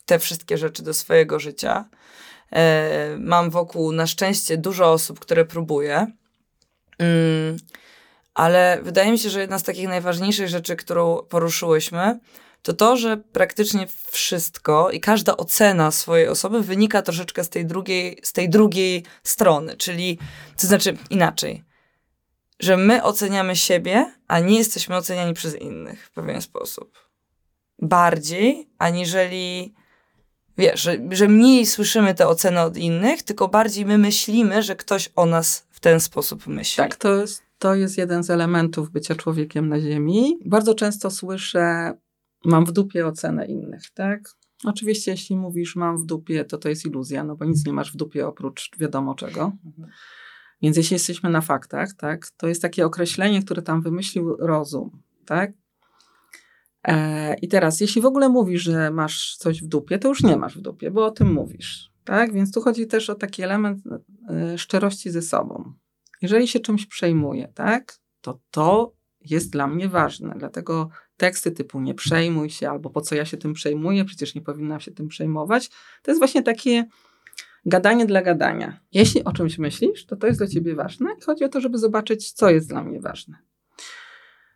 te 0.07 0.19
wszystkie 0.19 0.59
rzeczy 0.59 0.83
do 0.83 0.95
swojego 0.95 1.41
życia. 1.41 1.85
E, 2.53 3.17
mam 3.19 3.51
wokół 3.51 3.93
na 3.93 4.07
szczęście 4.07 4.57
dużo 4.57 4.93
osób, 4.93 5.21
które 5.21 5.45
próbuje. 5.45 6.07
Mm, 6.99 7.57
ale 8.35 8.81
wydaje 8.83 9.13
mi 9.13 9.19
się, 9.19 9.31
że 9.31 9.41
jedna 9.41 9.59
z 9.59 9.63
takich 9.63 9.89
najważniejszych 9.89 10.49
rzeczy, 10.49 10.77
którą 10.77 11.23
poruszyłyśmy, 11.29 12.19
to 12.63 12.73
to, 12.73 12.97
że 12.97 13.17
praktycznie 13.17 13.87
wszystko 14.11 14.91
i 14.91 15.01
każda 15.01 15.37
ocena 15.37 15.91
swojej 15.91 16.29
osoby 16.29 16.63
wynika 16.63 17.03
troszeczkę 17.03 17.45
z 17.45 17.49
tej 17.49 17.67
drugiej, 17.67 18.19
z 18.23 18.33
tej 18.33 18.49
drugiej 18.49 19.05
strony, 19.23 19.77
czyli 19.77 20.19
to 20.61 20.67
znaczy 20.67 20.97
inaczej, 21.11 21.65
że 22.61 22.77
my 22.77 23.03
oceniamy 23.03 23.57
siebie, 23.57 24.15
a 24.29 24.41
nie 24.41 24.59
jesteśmy 24.59 24.97
oceniani 24.97 25.35
przez 25.35 25.57
innych 25.57 26.07
w 26.07 26.11
pewien 26.11 26.43
sposób. 26.43 27.11
Bardziej, 27.83 28.71
aniżeli 28.79 29.75
wiesz, 30.59 30.81
że, 30.81 30.97
że 31.11 31.29
mniej 31.29 31.67
słyszymy 31.67 32.15
te 32.15 32.29
oceny 32.29 32.61
od 32.61 32.77
innych, 32.77 33.23
tylko 33.23 33.49
bardziej 33.49 33.87
my 33.87 33.99
myślimy, 33.99 34.63
że 34.63 34.77
ktoś 34.77 35.11
o 35.17 35.27
nas 35.27 35.67
w 35.71 35.81
ten 35.81 36.01
sposób 36.01 36.47
myśli. 36.47 36.77
Tak, 36.77 36.97
to 36.97 37.15
jest, 37.15 37.43
to 37.59 37.75
jest 37.75 37.99
jeden 37.99 38.23
z 38.23 38.31
elementów 38.31 38.91
bycia 38.91 39.15
człowiekiem 39.15 39.69
na 39.69 39.81
Ziemi. 39.81 40.39
Bardzo 40.45 40.75
często 40.75 41.11
słyszę, 41.11 41.93
mam 42.45 42.65
w 42.65 42.73
dupie 42.73 43.07
ocenę 43.07 43.47
innych, 43.47 43.83
tak? 43.95 44.21
Oczywiście, 44.65 45.11
jeśli 45.11 45.37
mówisz 45.37 45.77
mam 45.77 45.97
w 45.97 46.07
dupie, 46.07 46.45
to 46.45 46.59
to 46.59 46.69
jest 46.69 46.87
iluzja, 46.87 47.25
no 47.25 47.37
bo 47.37 47.45
nic 47.45 47.67
nie 47.67 47.73
masz 47.73 47.93
w 47.93 47.97
dupie 47.97 48.27
oprócz 48.27 48.71
wiadomo 48.79 49.15
czego. 49.15 49.53
Mhm. 49.67 49.89
Więc 50.63 50.77
jeśli 50.77 50.95
jesteśmy 50.95 51.31
na 51.31 51.41
faktach, 51.41 51.95
tak, 51.95 52.31
to 52.37 52.49
jest 52.49 52.63
takie 52.63 52.87
określenie, 52.87 53.43
które 53.43 53.63
tam 53.63 53.83
wymyślił 53.83 54.37
rozum, 54.37 55.03
tak? 55.27 55.53
E, 56.83 57.35
I 57.35 57.49
teraz, 57.49 57.81
jeśli 57.81 58.03
w 58.03 58.07
ogóle 58.07 58.29
mówisz, 58.29 58.63
że 58.63 58.91
masz 58.91 59.37
coś 59.37 59.63
w 59.63 59.67
dupie, 59.67 59.99
to 59.99 60.09
już 60.09 60.23
nie 60.23 60.37
masz 60.37 60.59
w 60.59 60.61
dupie, 60.61 60.91
bo 60.91 61.07
o 61.07 61.11
tym 61.11 61.33
mówisz. 61.33 61.91
Tak? 62.05 62.33
Więc 62.33 62.53
tu 62.53 62.61
chodzi 62.61 62.87
też 62.87 63.11
o 63.11 63.15
taki 63.15 63.43
element 63.43 63.83
e, 64.29 64.59
szczerości 64.59 65.11
ze 65.11 65.23
sobą. 65.23 65.73
Jeżeli 66.23 66.49
się 66.49 66.61
czymś 66.61 66.87
przejmuję, 66.87 67.53
tak, 67.55 67.99
to 68.21 68.41
to 68.51 68.93
jest 69.25 69.51
dla 69.51 69.67
mnie 69.67 69.89
ważne. 69.89 70.35
Dlatego 70.39 70.91
teksty 71.17 71.51
typu 71.51 71.81
nie 71.81 71.95
przejmuj 71.95 72.51
się, 72.51 72.71
albo 72.71 72.91
po 72.91 73.01
co 73.01 73.15
ja 73.15 73.25
się 73.25 73.37
tym 73.37 73.53
przejmuję, 73.53 74.05
przecież 74.05 74.35
nie 74.35 74.41
powinnam 74.41 74.81
się 74.81 74.91
tym 74.91 75.09
przejmować, 75.09 75.69
to 76.03 76.11
jest 76.11 76.21
właśnie 76.21 76.43
takie 76.43 76.85
gadanie 77.67 78.07
dla 78.07 78.23
gadania. 78.23 78.81
Jeśli 78.93 79.25
o 79.25 79.33
czymś 79.33 79.59
myślisz, 79.59 80.07
to 80.07 80.17
to 80.17 80.27
jest 80.27 80.41
dla 80.41 80.47
ciebie 80.47 80.75
ważne 80.75 81.11
i 81.19 81.23
chodzi 81.23 81.45
o 81.45 81.49
to, 81.49 81.61
żeby 81.61 81.79
zobaczyć, 81.79 82.33
co 82.33 82.51
jest 82.51 82.69
dla 82.69 82.85
mnie 82.85 83.01
ważne. 83.01 83.37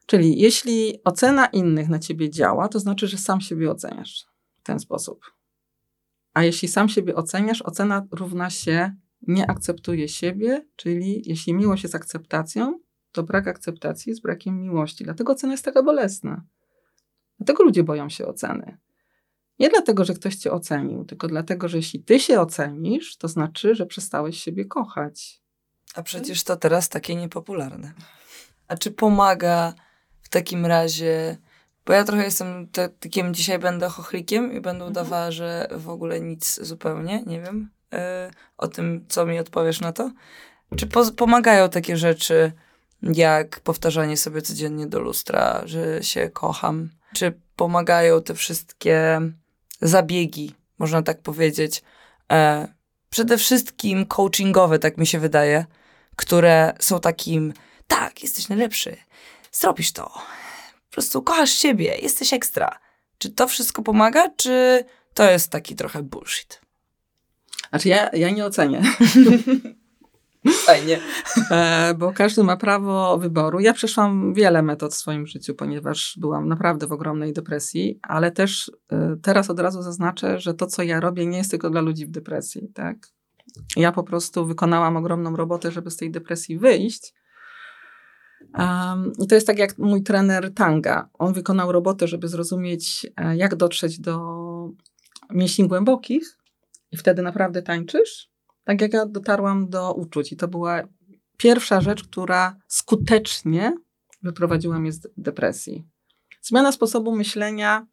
Czyli 0.06 0.38
jeśli 0.38 1.00
ocena 1.04 1.46
innych 1.46 1.88
na 1.88 1.98
ciebie 1.98 2.30
działa, 2.30 2.68
to 2.68 2.80
znaczy, 2.80 3.06
że 3.06 3.18
sam 3.18 3.40
siebie 3.40 3.70
oceniasz 3.70 4.26
w 4.58 4.62
ten 4.62 4.78
sposób. 4.78 5.20
A 6.34 6.44
jeśli 6.44 6.68
sam 6.68 6.88
siebie 6.88 7.14
oceniasz, 7.14 7.62
ocena 7.62 8.06
równa 8.10 8.50
się 8.50 8.94
nie 9.22 9.50
akceptuje 9.50 10.08
siebie, 10.08 10.66
czyli 10.76 11.22
jeśli 11.26 11.54
miłość 11.54 11.82
jest 11.82 11.94
akceptacją, 11.94 12.80
to 13.14 13.22
brak 13.22 13.48
akceptacji 13.48 14.10
jest 14.10 14.22
brakiem 14.22 14.62
miłości. 14.62 15.04
Dlatego 15.04 15.32
ocena 15.32 15.52
jest 15.52 15.64
taka 15.64 15.82
bolesna. 15.82 16.44
Dlatego 17.38 17.62
ludzie 17.62 17.82
boją 17.82 18.08
się 18.08 18.26
oceny. 18.26 18.78
Nie 19.58 19.68
dlatego, 19.68 20.04
że 20.04 20.14
ktoś 20.14 20.36
cię 20.36 20.52
ocenił, 20.52 21.04
tylko 21.04 21.28
dlatego, 21.28 21.68
że 21.68 21.76
jeśli 21.76 22.02
ty 22.02 22.20
się 22.20 22.40
ocenisz, 22.40 23.16
to 23.16 23.28
znaczy, 23.28 23.74
że 23.74 23.86
przestałeś 23.86 24.42
siebie 24.42 24.64
kochać. 24.64 25.42
A 25.94 26.02
przecież 26.02 26.44
to 26.44 26.56
teraz 26.56 26.88
takie 26.88 27.16
niepopularne. 27.16 27.92
A 28.68 28.76
czy 28.76 28.90
pomaga 28.90 29.74
w 30.22 30.28
takim 30.28 30.66
razie, 30.66 31.36
bo 31.86 31.92
ja 31.92 32.04
trochę 32.04 32.24
jestem 32.24 32.68
takim, 33.00 33.34
dzisiaj 33.34 33.58
będę 33.58 33.88
chochlikiem 33.88 34.52
i 34.52 34.60
będę 34.60 34.84
mhm. 34.84 34.90
udawała, 34.90 35.30
że 35.30 35.68
w 35.70 35.88
ogóle 35.88 36.20
nic 36.20 36.60
zupełnie, 36.62 37.22
nie 37.26 37.40
wiem, 37.40 37.70
yy, 37.92 37.98
o 38.56 38.68
tym, 38.68 39.04
co 39.08 39.26
mi 39.26 39.38
odpowiesz 39.38 39.80
na 39.80 39.92
to. 39.92 40.10
Czy 40.76 40.86
po, 40.86 41.12
pomagają 41.12 41.68
takie 41.68 41.96
rzeczy, 41.96 42.52
jak 43.12 43.60
powtarzanie 43.60 44.16
sobie 44.16 44.42
codziennie 44.42 44.86
do 44.86 45.00
lustra, 45.00 45.62
że 45.64 46.02
się 46.02 46.30
kocham? 46.30 46.90
Czy 47.14 47.40
pomagają 47.56 48.22
te 48.22 48.34
wszystkie 48.34 49.20
zabiegi, 49.80 50.54
można 50.78 51.02
tak 51.02 51.22
powiedzieć, 51.22 51.82
e, 52.32 52.68
przede 53.10 53.38
wszystkim 53.38 54.06
coachingowe, 54.06 54.78
tak 54.78 54.98
mi 54.98 55.06
się 55.06 55.18
wydaje, 55.18 55.66
które 56.16 56.72
są 56.78 57.00
takim, 57.00 57.52
tak, 57.86 58.22
jesteś 58.22 58.48
najlepszy, 58.48 58.96
zrobisz 59.52 59.92
to. 59.92 60.02
Po 60.88 60.90
prostu 60.90 61.22
kochasz 61.22 61.50
siebie, 61.50 61.96
jesteś 62.02 62.32
ekstra. 62.32 62.78
Czy 63.18 63.30
to 63.30 63.48
wszystko 63.48 63.82
pomaga, 63.82 64.28
czy 64.36 64.84
to 65.14 65.30
jest 65.30 65.50
taki 65.50 65.76
trochę 65.76 66.02
bullshit? 66.02 66.60
Znaczy 67.68 67.88
ja, 67.88 68.10
ja 68.12 68.30
nie 68.30 68.44
ocenię. 68.44 68.82
Fajnie. 70.52 71.00
E, 71.50 71.94
bo 71.98 72.12
każdy 72.12 72.44
ma 72.44 72.56
prawo 72.56 73.18
wyboru. 73.18 73.60
Ja 73.60 73.72
przeszłam 73.72 74.34
wiele 74.34 74.62
metod 74.62 74.92
w 74.92 74.96
swoim 74.96 75.26
życiu, 75.26 75.54
ponieważ 75.54 76.18
byłam 76.20 76.48
naprawdę 76.48 76.86
w 76.86 76.92
ogromnej 76.92 77.32
depresji, 77.32 77.98
ale 78.02 78.30
też 78.30 78.70
e, 78.92 79.16
teraz 79.22 79.50
od 79.50 79.60
razu 79.60 79.82
zaznaczę, 79.82 80.40
że 80.40 80.54
to, 80.54 80.66
co 80.66 80.82
ja 80.82 81.00
robię, 81.00 81.26
nie 81.26 81.38
jest 81.38 81.50
tylko 81.50 81.70
dla 81.70 81.80
ludzi 81.80 82.06
w 82.06 82.10
depresji. 82.10 82.68
Tak? 82.74 82.96
Ja 83.76 83.92
po 83.92 84.02
prostu 84.02 84.46
wykonałam 84.46 84.96
ogromną 84.96 85.36
robotę, 85.36 85.70
żeby 85.70 85.90
z 85.90 85.96
tej 85.96 86.10
depresji 86.10 86.58
wyjść 86.58 87.14
Um, 88.58 89.12
I 89.18 89.26
to 89.26 89.34
jest 89.34 89.46
tak 89.46 89.58
jak 89.58 89.78
mój 89.78 90.02
trener 90.02 90.54
tanga. 90.54 91.08
On 91.18 91.32
wykonał 91.32 91.72
robotę, 91.72 92.08
żeby 92.08 92.28
zrozumieć, 92.28 93.06
e, 93.16 93.36
jak 93.36 93.54
dotrzeć 93.54 94.00
do 94.00 94.18
mięśni 95.30 95.68
głębokich 95.68 96.38
i 96.92 96.96
wtedy 96.96 97.22
naprawdę 97.22 97.62
tańczysz. 97.62 98.33
Tak 98.64 98.80
jak 98.80 98.92
ja 98.92 99.06
dotarłam 99.06 99.68
do 99.68 99.94
uczuć 99.94 100.32
i 100.32 100.36
to 100.36 100.48
była 100.48 100.82
pierwsza 101.36 101.80
rzecz, 101.80 102.04
która 102.04 102.56
skutecznie 102.68 103.72
wyprowadziła 104.22 104.78
mnie 104.78 104.92
z 104.92 105.08
depresji. 105.16 105.84
Zmiana 106.42 106.72
sposobu 106.72 107.16
myślenia 107.16 107.86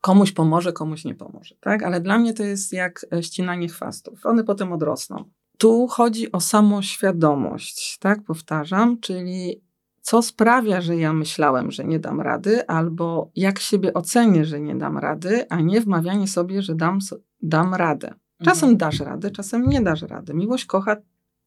komuś 0.00 0.32
pomoże, 0.32 0.72
komuś 0.72 1.04
nie 1.04 1.14
pomoże, 1.14 1.54
tak? 1.60 1.82
Ale 1.82 2.00
dla 2.00 2.18
mnie 2.18 2.34
to 2.34 2.42
jest 2.42 2.72
jak 2.72 3.06
e, 3.12 3.22
ścinanie 3.22 3.68
chwastów. 3.68 4.26
One 4.26 4.44
potem 4.44 4.72
odrosną. 4.72 5.24
Tu 5.58 5.86
chodzi 5.86 6.32
o 6.32 6.40
samoświadomość, 6.40 7.98
tak? 7.98 8.24
Powtarzam, 8.24 9.00
czyli 9.00 9.62
co 10.00 10.22
sprawia, 10.22 10.80
że 10.80 10.96
ja 10.96 11.12
myślałem, 11.12 11.70
że 11.70 11.84
nie 11.84 11.98
dam 11.98 12.20
rady, 12.20 12.66
albo 12.66 13.30
jak 13.36 13.58
siebie 13.58 13.94
ocenię, 13.94 14.44
że 14.44 14.60
nie 14.60 14.74
dam 14.76 14.98
rady, 14.98 15.48
a 15.48 15.60
nie 15.60 15.80
wmawianie 15.80 16.28
sobie, 16.28 16.62
że 16.62 16.74
dam, 16.74 16.98
dam 17.42 17.74
radę. 17.74 18.14
Czasem 18.44 18.70
mhm. 18.70 18.76
dasz 18.76 19.00
radę, 19.00 19.30
czasem 19.30 19.68
nie 19.68 19.80
dasz 19.80 20.02
rady. 20.02 20.34
Miłość 20.34 20.64
kocha 20.64 20.96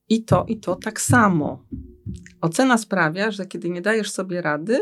i 0.09 0.23
to, 0.23 0.45
i 0.47 0.59
to 0.59 0.75
tak 0.75 1.01
samo. 1.01 1.65
Ocena 2.41 2.77
sprawia, 2.77 3.31
że 3.31 3.45
kiedy 3.45 3.69
nie 3.69 3.81
dajesz 3.81 4.11
sobie 4.11 4.41
rady, 4.41 4.79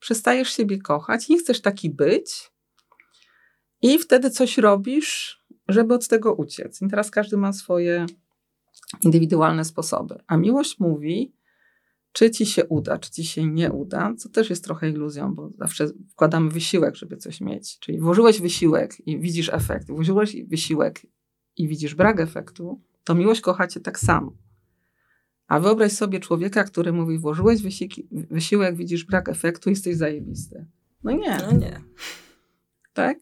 przestajesz 0.00 0.50
siebie 0.50 0.78
kochać, 0.78 1.28
nie 1.28 1.38
chcesz 1.38 1.60
taki 1.60 1.90
być 1.90 2.50
i 3.82 3.98
wtedy 3.98 4.30
coś 4.30 4.58
robisz, 4.58 5.40
żeby 5.68 5.94
od 5.94 6.08
tego 6.08 6.34
uciec. 6.34 6.82
I 6.82 6.88
teraz 6.88 7.10
każdy 7.10 7.36
ma 7.36 7.52
swoje 7.52 8.06
indywidualne 9.02 9.64
sposoby. 9.64 10.18
A 10.26 10.36
miłość 10.36 10.78
mówi, 10.78 11.34
czy 12.12 12.30
ci 12.30 12.46
się 12.46 12.66
uda, 12.66 12.98
czy 12.98 13.10
ci 13.10 13.24
się 13.24 13.44
nie 13.44 13.72
uda, 13.72 14.14
co 14.18 14.28
też 14.28 14.50
jest 14.50 14.64
trochę 14.64 14.90
iluzją, 14.90 15.34
bo 15.34 15.50
zawsze 15.58 15.86
wkładamy 16.12 16.50
wysiłek, 16.50 16.96
żeby 16.96 17.16
coś 17.16 17.40
mieć. 17.40 17.78
Czyli 17.78 18.00
włożyłeś 18.00 18.40
wysiłek 18.40 19.06
i 19.06 19.20
widzisz 19.20 19.48
efekt, 19.48 19.86
włożyłeś 19.86 20.36
wysiłek 20.44 21.00
i 21.60 21.68
widzisz 21.68 21.94
brak 21.94 22.20
efektu, 22.20 22.80
to 23.04 23.14
miłość 23.14 23.40
kochacie 23.40 23.80
tak 23.80 23.98
samo. 23.98 24.32
A 25.46 25.60
wyobraź 25.60 25.92
sobie 25.92 26.20
człowieka, 26.20 26.64
który 26.64 26.92
mówi, 26.92 27.18
włożyłeś 27.18 27.62
wysiłek, 27.62 28.06
wysiłek 28.10 28.76
widzisz 28.76 29.04
brak 29.04 29.28
efektu, 29.28 29.70
jesteś 29.70 29.96
zajebisty. 29.96 30.66
No 31.04 31.12
nie. 31.12 31.36
No 31.36 31.52
nie. 31.52 31.80
Tak? 32.92 33.18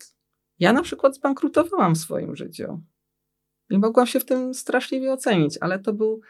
Ja 0.58 0.72
na 0.72 0.82
przykład 0.82 1.16
zbankrutowałam 1.16 1.94
w 1.94 1.98
swoim 1.98 2.36
życiu. 2.36 2.82
I 3.70 3.78
mogłam 3.78 4.06
się 4.06 4.20
w 4.20 4.24
tym 4.24 4.54
straszliwie 4.54 5.12
ocenić, 5.12 5.58
ale 5.60 5.78
to 5.78 5.92
był 5.92 6.20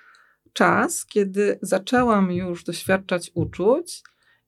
czas, 0.53 1.07
kiedy 1.07 1.59
zaczęłam 1.63 2.33
już 2.33 2.65
doświadczać 2.65 3.31
uczuć 3.35 4.03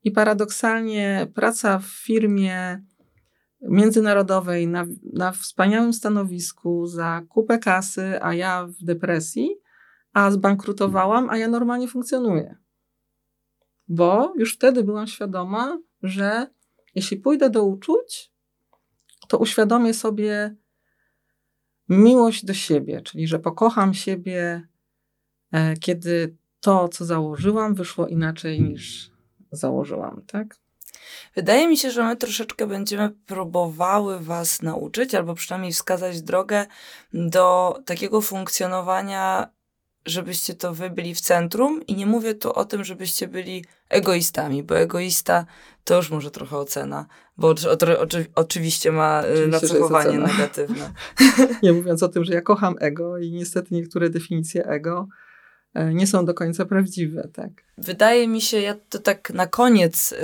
i 0.05 0.11
paradoksalnie 0.11 1.27
praca 1.35 1.79
w 1.79 1.87
firmie 1.87 2.85
międzynarodowej 3.63 4.69
na, 4.69 4.87
na 5.13 5.33
wspaniałym 5.33 5.93
stanowisku 5.93 6.87
za 6.87 7.23
kupę 7.29 7.59
kasy, 7.59 8.23
a 8.23 8.35
ja 8.35 8.67
w 8.67 8.85
depresji, 8.85 9.51
a 10.13 10.31
zbankrutowałam, 10.31 11.31
a 11.31 11.37
ja 11.37 11.49
normalnie 11.49 11.89
funkcjonuję. 11.89 12.57
Bo 13.89 14.35
już 14.37 14.55
wtedy 14.55 14.85
byłam 14.85 15.07
świadoma, 15.07 15.79
że 16.03 16.47
jeśli 16.95 17.17
pójdę 17.17 17.51
do 17.51 17.65
uczuć, 17.65 18.33
to 19.29 19.39
uświadomię 19.39 19.95
sobie 19.95 20.57
miłość 21.89 22.45
do 22.45 22.55
siebie, 22.55 23.01
czyli 23.01 23.27
że 23.29 23.39
pokocham 23.39 23.95
siebie, 23.95 24.69
e, 25.53 25.77
kiedy 25.77 26.37
to, 26.61 26.89
co 26.89 27.05
założyłam, 27.05 27.75
wyszło 27.75 28.07
inaczej 28.07 28.63
niż 28.63 29.11
założyłam, 29.53 30.23
tak? 30.27 30.60
Wydaje 31.35 31.69
mi 31.69 31.77
się, 31.77 31.91
że 31.91 32.05
my 32.05 32.17
troszeczkę 32.17 32.67
będziemy 32.67 33.11
próbowały 33.11 34.21
Was 34.21 34.63
nauczyć, 34.63 35.15
albo 35.15 35.35
przynajmniej 35.35 35.73
wskazać 35.73 36.23
drogę 36.23 36.67
do 37.15 37.79
takiego 37.87 38.21
funkcjonowania, 38.21 39.51
żebyście 40.07 40.55
to 40.55 40.75
wy 40.75 40.91
byli 40.91 41.15
w 41.15 41.21
centrum. 41.21 41.87
I 41.87 41.95
nie 41.95 42.07
mówię 42.07 42.35
tu 42.35 42.53
o 42.53 42.65
tym, 42.65 42.85
żebyście 42.85 43.29
byli 43.29 43.65
egoistami, 43.89 44.63
bo 44.63 44.79
egoista 44.79 45.47
to 45.85 45.97
już 45.97 46.11
może 46.11 46.31
trochę 46.31 46.57
ocena, 46.57 47.07
bo 47.37 47.49
oczy, 47.49 47.99
oczy, 47.99 48.27
oczywiście 48.35 48.93
ma 48.93 49.23
y, 49.23 49.27
oczywiście, 49.27 49.49
nacechowanie 49.49 50.19
negatywne. 50.19 50.93
nie 51.63 51.73
mówiąc 51.73 52.03
o 52.03 52.09
tym, 52.09 52.25
że 52.25 52.35
ja 52.35 52.41
kocham 52.41 52.77
ego 52.81 53.19
i 53.19 53.33
niestety 53.33 53.75
niektóre 53.75 54.11
definicje 54.11 54.67
ego 54.67 55.09
e, 55.75 55.95
nie 55.95 56.07
są 56.07 56.25
do 56.25 56.35
końca 56.35 56.65
prawdziwe, 56.65 57.29
tak. 57.33 57.51
Wydaje 57.79 58.29
mi 58.29 58.41
się, 58.41 58.61
ja 58.61 58.75
to 58.89 58.99
tak 58.99 59.31
na 59.31 59.47
koniec 59.47 60.15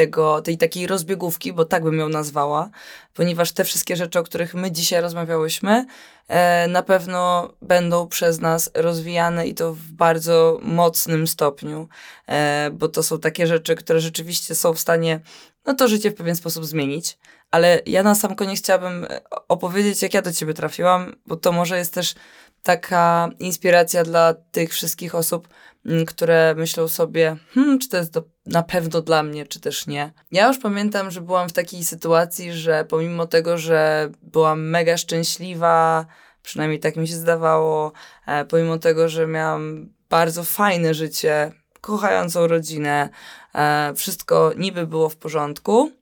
tego, 0.00 0.42
tej 0.42 0.58
takiej 0.58 0.86
rozbiegówki, 0.86 1.52
bo 1.52 1.64
tak 1.64 1.84
bym 1.84 1.98
ją 1.98 2.08
nazwała, 2.08 2.70
ponieważ 3.14 3.52
te 3.52 3.64
wszystkie 3.64 3.96
rzeczy, 3.96 4.18
o 4.18 4.22
których 4.22 4.54
my 4.54 4.72
dzisiaj 4.72 5.00
rozmawiałyśmy, 5.00 5.86
e, 6.28 6.68
na 6.68 6.82
pewno 6.82 7.52
będą 7.62 8.08
przez 8.08 8.40
nas 8.40 8.70
rozwijane 8.74 9.46
i 9.46 9.54
to 9.54 9.74
w 9.74 9.82
bardzo 9.82 10.58
mocnym 10.62 11.26
stopniu, 11.26 11.88
e, 12.26 12.70
bo 12.72 12.88
to 12.88 13.02
są 13.02 13.18
takie 13.18 13.46
rzeczy, 13.46 13.74
które 13.74 14.00
rzeczywiście 14.00 14.54
są 14.54 14.72
w 14.74 14.80
stanie 14.80 15.20
no 15.66 15.74
to 15.74 15.88
życie 15.88 16.10
w 16.10 16.14
pewien 16.14 16.36
sposób 16.36 16.64
zmienić. 16.64 17.18
Ale 17.50 17.80
ja 17.86 18.02
na 18.02 18.14
sam 18.14 18.34
koniec 18.34 18.58
chciałabym 18.58 19.06
opowiedzieć, 19.48 20.02
jak 20.02 20.14
ja 20.14 20.22
do 20.22 20.32
ciebie 20.32 20.54
trafiłam, 20.54 21.16
bo 21.26 21.36
to 21.36 21.52
może 21.52 21.78
jest 21.78 21.94
też 21.94 22.14
taka 22.62 23.28
inspiracja 23.38 24.04
dla 24.04 24.34
tych 24.34 24.72
wszystkich 24.72 25.14
osób, 25.14 25.48
mm, 25.86 26.06
które 26.06 26.54
myślą 26.54 26.88
sobie, 26.88 27.36
hmm, 27.54 27.78
czy 27.78 27.88
to 27.88 27.96
jest 27.96 28.12
do, 28.12 28.24
na 28.46 28.62
pewno 28.62 29.00
dla 29.00 29.22
mnie, 29.22 29.46
czy 29.46 29.60
też 29.60 29.86
nie. 29.86 30.12
Ja 30.32 30.48
już 30.48 30.58
pamiętam, 30.58 31.10
że 31.10 31.20
byłam 31.20 31.48
w 31.48 31.52
takiej 31.52 31.84
sytuacji, 31.84 32.52
że 32.52 32.84
pomimo 32.84 33.26
tego, 33.26 33.58
że 33.58 34.10
byłam 34.22 34.68
mega 34.68 34.96
szczęśliwa, 34.96 36.06
przynajmniej 36.42 36.80
tak 36.80 36.96
mi 36.96 37.08
się 37.08 37.16
zdawało, 37.16 37.92
e, 38.26 38.44
pomimo 38.44 38.78
tego, 38.78 39.08
że 39.08 39.26
miałam 39.26 39.88
bardzo 40.10 40.44
fajne 40.44 40.94
życie, 40.94 41.52
kochającą 41.80 42.46
rodzinę, 42.46 43.08
e, 43.54 43.92
wszystko 43.96 44.52
niby 44.56 44.86
było 44.86 45.08
w 45.08 45.16
porządku. 45.16 45.92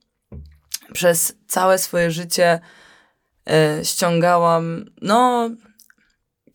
Przez 0.93 1.35
całe 1.47 1.79
swoje 1.79 2.11
życie 2.11 2.61
e, 3.51 3.85
ściągałam, 3.85 4.85
no, 5.03 5.51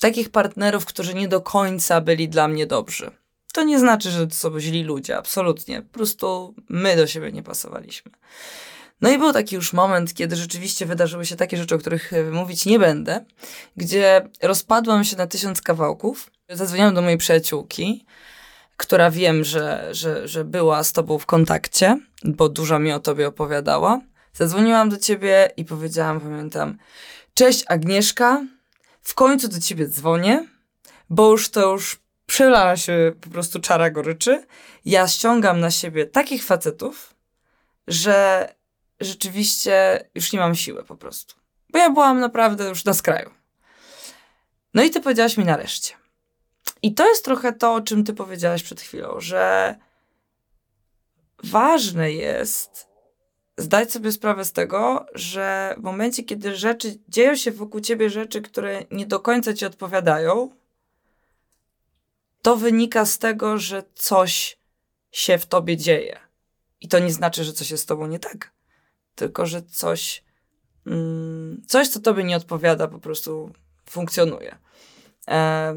takich 0.03 0.29
partnerów, 0.29 0.85
którzy 0.85 1.13
nie 1.13 1.27
do 1.27 1.41
końca 1.41 2.01
byli 2.01 2.29
dla 2.29 2.47
mnie 2.47 2.67
dobrzy. 2.67 3.11
To 3.53 3.63
nie 3.63 3.79
znaczy, 3.79 4.11
że 4.11 4.27
to 4.27 4.35
są 4.35 4.59
źli 4.59 4.83
ludzie, 4.83 5.17
absolutnie. 5.17 5.81
Po 5.81 5.93
prostu 5.93 6.55
my 6.69 6.95
do 6.95 7.07
siebie 7.07 7.31
nie 7.31 7.43
pasowaliśmy. 7.43 8.11
No 9.01 9.09
i 9.09 9.17
był 9.17 9.33
taki 9.33 9.55
już 9.55 9.73
moment, 9.73 10.13
kiedy 10.13 10.35
rzeczywiście 10.35 10.85
wydarzyły 10.85 11.25
się 11.25 11.35
takie 11.35 11.57
rzeczy, 11.57 11.75
o 11.75 11.77
których 11.77 12.13
e, 12.13 12.23
mówić 12.23 12.65
nie 12.65 12.79
będę, 12.79 13.25
gdzie 13.77 14.29
rozpadłam 14.41 15.03
się 15.03 15.17
na 15.17 15.27
tysiąc 15.27 15.61
kawałków. 15.61 16.31
Zadzwoniłam 16.49 16.93
do 16.93 17.01
mojej 17.01 17.17
przyjaciółki, 17.17 18.05
która 18.77 19.11
wiem, 19.11 19.43
że, 19.43 19.87
że, 19.91 20.27
że 20.27 20.45
była 20.45 20.83
z 20.83 20.93
tobą 20.93 21.17
w 21.17 21.25
kontakcie, 21.25 21.99
bo 22.23 22.49
dużo 22.49 22.79
mi 22.79 22.91
o 22.91 22.99
tobie 22.99 23.27
opowiadała. 23.27 24.01
Zadzwoniłam 24.33 24.89
do 24.89 24.97
ciebie 24.97 25.49
i 25.57 25.65
powiedziałam, 25.65 26.21
pamiętam, 26.21 26.77
cześć 27.33 27.63
Agnieszka, 27.67 28.41
w 29.03 29.13
końcu 29.13 29.47
do 29.47 29.59
ciebie 29.59 29.87
dzwonię, 29.87 30.47
bo 31.09 31.31
już 31.31 31.49
to 31.49 31.71
już 31.71 31.99
przelała 32.25 32.77
się 32.77 33.11
po 33.21 33.29
prostu 33.29 33.59
czara 33.59 33.89
goryczy. 33.89 34.45
Ja 34.85 35.07
ściągam 35.07 35.59
na 35.59 35.71
siebie 35.71 36.05
takich 36.05 36.43
facetów, 36.43 37.15
że 37.87 38.47
rzeczywiście 38.99 40.05
już 40.15 40.33
nie 40.33 40.39
mam 40.39 40.55
siły 40.55 40.83
po 40.83 40.95
prostu. 40.95 41.35
Bo 41.69 41.79
ja 41.79 41.89
byłam 41.89 42.19
naprawdę 42.19 42.69
już 42.69 42.85
na 42.85 42.93
skraju. 42.93 43.29
No 44.73 44.83
i 44.83 44.89
ty 44.89 45.01
powiedziałaś 45.01 45.37
mi 45.37 45.45
nareszcie. 45.45 45.93
I 46.81 46.93
to 46.93 47.09
jest 47.09 47.25
trochę 47.25 47.53
to, 47.53 47.73
o 47.73 47.81
czym 47.81 48.03
ty 48.03 48.13
powiedziałaś 48.13 48.63
przed 48.63 48.81
chwilą, 48.81 49.19
że 49.19 49.75
ważne 51.43 52.11
jest 52.11 52.92
zdać 53.57 53.91
sobie 53.91 54.11
sprawę 54.11 54.45
z 54.45 54.51
tego, 54.51 55.05
że 55.13 55.75
w 55.77 55.83
momencie, 55.83 56.23
kiedy 56.23 56.55
rzeczy, 56.55 56.99
dzieją 57.09 57.35
się 57.35 57.51
wokół 57.51 57.81
ciebie 57.81 58.09
rzeczy, 58.09 58.41
które 58.41 58.85
nie 58.91 59.05
do 59.05 59.19
końca 59.19 59.53
ci 59.53 59.65
odpowiadają, 59.65 60.49
to 62.41 62.57
wynika 62.57 63.05
z 63.05 63.17
tego, 63.17 63.57
że 63.57 63.83
coś 63.95 64.57
się 65.11 65.37
w 65.37 65.45
tobie 65.45 65.77
dzieje. 65.77 66.19
I 66.81 66.87
to 66.87 66.99
nie 66.99 67.13
znaczy, 67.13 67.43
że 67.43 67.53
coś 67.53 67.71
jest 67.71 67.83
z 67.83 67.85
tobą 67.85 68.07
nie 68.07 68.19
tak, 68.19 68.51
tylko 69.15 69.45
że 69.45 69.61
coś, 69.61 70.23
mm, 70.85 71.61
coś, 71.67 71.87
co 71.87 71.99
tobie 71.99 72.23
nie 72.23 72.37
odpowiada, 72.37 72.87
po 72.87 72.99
prostu 72.99 73.51
funkcjonuje. 73.89 74.57
E, 75.27 75.75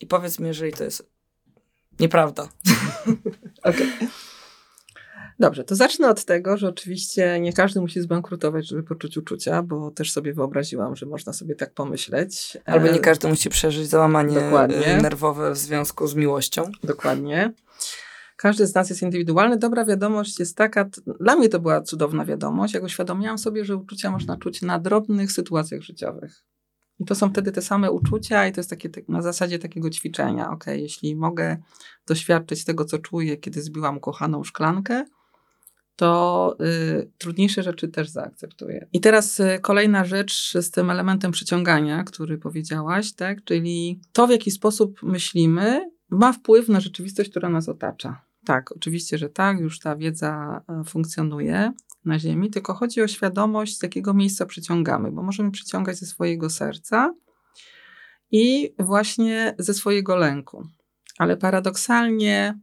I 0.00 0.06
powiedz 0.06 0.38
mi, 0.38 0.46
jeżeli 0.46 0.72
to 0.72 0.84
jest 0.84 1.10
nieprawda. 2.00 2.42
Okej. 3.64 3.94
Okay. 3.94 4.08
Dobrze, 5.40 5.64
to 5.64 5.76
zacznę 5.76 6.08
od 6.08 6.24
tego, 6.24 6.56
że 6.56 6.68
oczywiście 6.68 7.40
nie 7.40 7.52
każdy 7.52 7.80
musi 7.80 8.00
zbankrutować, 8.00 8.68
żeby 8.68 8.82
poczuć 8.82 9.16
uczucia, 9.16 9.62
bo 9.62 9.90
też 9.90 10.12
sobie 10.12 10.34
wyobraziłam, 10.34 10.96
że 10.96 11.06
można 11.06 11.32
sobie 11.32 11.54
tak 11.54 11.74
pomyśleć. 11.74 12.58
Albo 12.64 12.86
nie 12.86 12.92
e, 12.92 12.98
każdy 12.98 13.28
musi 13.28 13.50
przeżyć 13.50 13.88
załamanie 13.88 14.40
Dokładnie. 14.40 14.98
nerwowe 15.02 15.52
w 15.52 15.58
związku 15.58 16.06
z 16.06 16.14
miłością. 16.14 16.70
Dokładnie. 16.84 17.52
Każdy 18.36 18.66
z 18.66 18.74
nas 18.74 18.90
jest 18.90 19.02
indywidualny. 19.02 19.56
Dobra 19.56 19.84
wiadomość 19.84 20.40
jest 20.40 20.56
taka, 20.56 20.88
dla 21.20 21.36
mnie 21.36 21.48
to 21.48 21.60
była 21.60 21.82
cudowna 21.82 22.24
wiadomość, 22.24 22.74
jak 22.74 22.82
uświadomiłam 22.82 23.38
sobie, 23.38 23.64
że 23.64 23.76
uczucia 23.76 24.10
można 24.10 24.36
czuć 24.36 24.62
na 24.62 24.78
drobnych 24.78 25.32
sytuacjach 25.32 25.82
życiowych. 25.82 26.42
I 26.98 27.04
to 27.04 27.14
są 27.14 27.30
wtedy 27.30 27.52
te 27.52 27.62
same 27.62 27.90
uczucia, 27.90 28.46
i 28.46 28.52
to 28.52 28.60
jest 28.60 28.70
takie 28.70 28.90
na 29.08 29.22
zasadzie 29.22 29.58
takiego 29.58 29.90
ćwiczenia. 29.90 30.50
Ok, 30.50 30.64
jeśli 30.66 31.16
mogę 31.16 31.56
doświadczyć 32.06 32.64
tego, 32.64 32.84
co 32.84 32.98
czuję, 32.98 33.36
kiedy 33.36 33.62
zbiłam 33.62 34.00
kochaną 34.00 34.44
szklankę, 34.44 35.04
to 35.96 36.56
y, 36.60 37.10
trudniejsze 37.18 37.62
rzeczy 37.62 37.88
też 37.88 38.08
zaakceptuję. 38.08 38.88
I 38.92 39.00
teraz 39.00 39.40
y, 39.40 39.58
kolejna 39.62 40.04
rzecz 40.04 40.52
z 40.60 40.70
tym 40.70 40.90
elementem 40.90 41.32
przyciągania, 41.32 42.04
który 42.04 42.38
powiedziałaś, 42.38 43.12
tak? 43.12 43.44
czyli 43.44 44.00
to, 44.12 44.26
w 44.26 44.30
jaki 44.30 44.50
sposób 44.50 45.02
myślimy, 45.02 45.90
ma 46.10 46.32
wpływ 46.32 46.68
na 46.68 46.80
rzeczywistość, 46.80 47.30
która 47.30 47.48
nas 47.48 47.68
otacza. 47.68 48.22
Tak, 48.44 48.72
oczywiście, 48.72 49.18
że 49.18 49.28
tak, 49.28 49.60
już 49.60 49.80
ta 49.80 49.96
wiedza 49.96 50.62
e, 50.68 50.84
funkcjonuje 50.84 51.72
na 52.04 52.18
Ziemi, 52.18 52.50
tylko 52.50 52.74
chodzi 52.74 53.02
o 53.02 53.08
świadomość, 53.08 53.78
z 53.78 53.82
jakiego 53.82 54.14
miejsca 54.14 54.46
przyciągamy, 54.46 55.12
bo 55.12 55.22
możemy 55.22 55.50
przyciągać 55.50 55.96
ze 55.96 56.06
swojego 56.06 56.50
serca 56.50 57.14
i 58.30 58.74
właśnie 58.78 59.54
ze 59.58 59.74
swojego 59.74 60.16
lęku. 60.16 60.68
Ale 61.18 61.36
paradoksalnie 61.36 62.58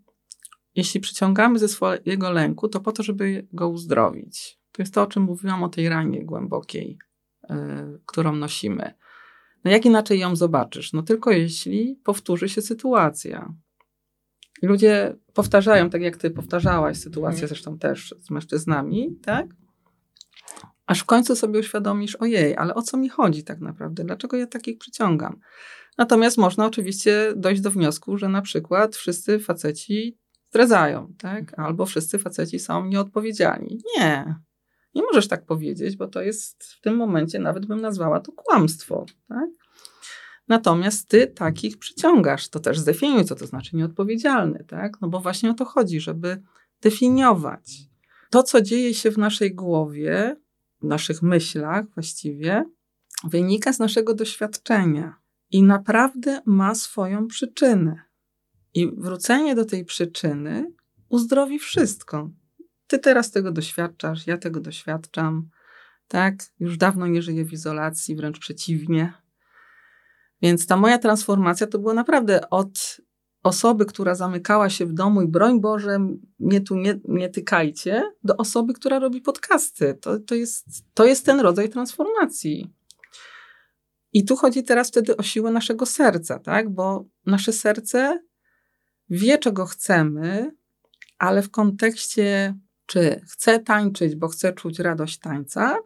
jeśli 0.77 0.99
przyciągamy 0.99 1.59
ze 1.59 1.67
swojego 1.67 2.31
lęku, 2.31 2.67
to 2.67 2.79
po 2.79 2.91
to, 2.91 3.03
żeby 3.03 3.47
go 3.53 3.69
uzdrowić. 3.69 4.59
To 4.71 4.81
jest 4.81 4.93
to, 4.93 5.01
o 5.01 5.07
czym 5.07 5.23
mówiłam 5.23 5.63
o 5.63 5.69
tej 5.69 5.89
ranie 5.89 6.25
głębokiej, 6.25 6.97
yy, 7.49 7.55
którą 8.05 8.35
nosimy. 8.35 8.93
No 9.63 9.71
jak 9.71 9.85
inaczej 9.85 10.19
ją 10.19 10.35
zobaczysz? 10.35 10.93
No 10.93 11.03
tylko 11.03 11.31
jeśli 11.31 11.99
powtórzy 12.03 12.49
się 12.49 12.61
sytuacja. 12.61 13.53
Ludzie 14.61 15.15
powtarzają, 15.33 15.89
tak 15.89 16.01
jak 16.01 16.17
ty 16.17 16.31
powtarzałaś 16.31 16.97
sytuację, 16.97 17.43
mhm. 17.43 17.47
zresztą 17.47 17.77
też 17.77 18.15
z 18.19 18.29
mężczyznami, 18.29 19.19
tak? 19.23 19.47
Aż 20.85 20.99
w 20.99 21.05
końcu 21.05 21.35
sobie 21.35 21.59
uświadomisz, 21.59 22.15
ojej, 22.15 22.57
ale 22.57 22.75
o 22.75 22.81
co 22.81 22.97
mi 22.97 23.09
chodzi 23.09 23.43
tak 23.43 23.59
naprawdę? 23.59 24.03
Dlaczego 24.03 24.37
ja 24.37 24.47
takich 24.47 24.77
przyciągam? 24.77 25.39
Natomiast 25.97 26.37
można 26.37 26.65
oczywiście 26.65 27.33
dojść 27.35 27.61
do 27.61 27.71
wniosku, 27.71 28.17
że 28.17 28.29
na 28.29 28.41
przykład 28.41 28.95
wszyscy 28.95 29.39
faceci 29.39 30.17
zdradzają, 30.49 31.13
tak? 31.17 31.39
Mhm. 31.39 31.67
Albo 31.67 31.85
wszyscy 31.85 32.19
faceci 32.19 32.59
są 32.59 32.85
nieodpowiedzialni. 32.85 33.81
Nie. 33.97 34.35
Nie 34.95 35.03
możesz 35.03 35.27
tak 35.27 35.45
powiedzieć, 35.45 35.97
bo 35.97 36.07
to 36.07 36.21
jest 36.21 36.63
w 36.63 36.81
tym 36.81 36.95
momencie 36.95 37.39
nawet 37.39 37.65
bym 37.65 37.81
nazwała 37.81 38.19
to 38.19 38.31
kłamstwo, 38.31 39.05
tak? 39.27 39.49
Natomiast 40.47 41.09
ty 41.09 41.27
takich 41.27 41.77
przyciągasz. 41.77 42.49
To 42.49 42.59
też 42.59 42.79
zdefiniuj, 42.79 43.25
co 43.25 43.35
to 43.35 43.47
znaczy 43.47 43.75
nieodpowiedzialny, 43.75 44.65
tak? 44.67 45.01
No 45.01 45.07
bo 45.07 45.19
właśnie 45.19 45.51
o 45.51 45.53
to 45.53 45.65
chodzi, 45.65 46.01
żeby 46.01 46.43
definiować. 46.81 47.71
To, 48.29 48.43
co 48.43 48.61
dzieje 48.61 48.93
się 48.93 49.11
w 49.11 49.17
naszej 49.17 49.55
głowie, 49.55 50.35
w 50.81 50.85
naszych 50.85 51.21
myślach 51.21 51.85
właściwie, 51.93 52.63
wynika 53.23 53.73
z 53.73 53.79
naszego 53.79 54.13
doświadczenia 54.13 55.15
i 55.51 55.63
naprawdę 55.63 56.41
ma 56.45 56.75
swoją 56.75 57.27
przyczynę. 57.27 58.06
I 58.77 58.91
wrócenie 58.97 59.55
do 59.55 59.65
tej 59.65 59.85
przyczyny 59.85 60.71
uzdrowi 61.09 61.59
wszystko. 61.59 62.29
Ty 62.87 62.99
teraz 62.99 63.31
tego 63.31 63.51
doświadczasz, 63.51 64.27
ja 64.27 64.37
tego 64.37 64.59
doświadczam. 64.59 65.49
Tak, 66.07 66.35
już 66.59 66.77
dawno 66.77 67.07
nie 67.07 67.21
żyję 67.21 67.45
w 67.45 67.53
izolacji, 67.53 68.15
wręcz 68.15 68.39
przeciwnie. 68.39 69.13
Więc 70.41 70.67
ta 70.67 70.77
moja 70.77 70.97
transformacja 70.97 71.67
to 71.67 71.79
była 71.79 71.93
naprawdę 71.93 72.49
od 72.49 72.97
osoby, 73.43 73.85
która 73.85 74.15
zamykała 74.15 74.69
się 74.69 74.85
w 74.85 74.93
domu 74.93 75.21
i 75.21 75.27
broń 75.27 75.61
Boże, 75.61 75.99
mnie 76.39 76.61
tu 76.61 76.75
nie, 76.75 76.99
nie 77.03 77.29
tykajcie, 77.29 78.03
do 78.23 78.37
osoby, 78.37 78.73
która 78.73 78.99
robi 78.99 79.21
podcasty. 79.21 79.97
To, 80.01 80.19
to, 80.19 80.35
jest, 80.35 80.65
to 80.93 81.05
jest 81.05 81.25
ten 81.25 81.39
rodzaj 81.39 81.69
transformacji. 81.69 82.73
I 84.13 84.25
tu 84.25 84.35
chodzi 84.35 84.63
teraz 84.63 84.87
wtedy 84.87 85.17
o 85.17 85.23
siłę 85.23 85.51
naszego 85.51 85.85
serca, 85.85 86.39
tak? 86.39 86.69
Bo 86.69 87.05
nasze 87.25 87.53
serce 87.53 88.27
wie, 89.09 89.37
czego 89.37 89.65
chcemy, 89.65 90.51
ale 91.19 91.41
w 91.41 91.51
kontekście, 91.51 92.55
czy 92.85 93.21
chcę 93.27 93.59
tańczyć, 93.59 94.15
bo 94.15 94.27
chcę 94.27 94.53
czuć 94.53 94.79
radość 94.79 95.19
tańca, 95.19 95.77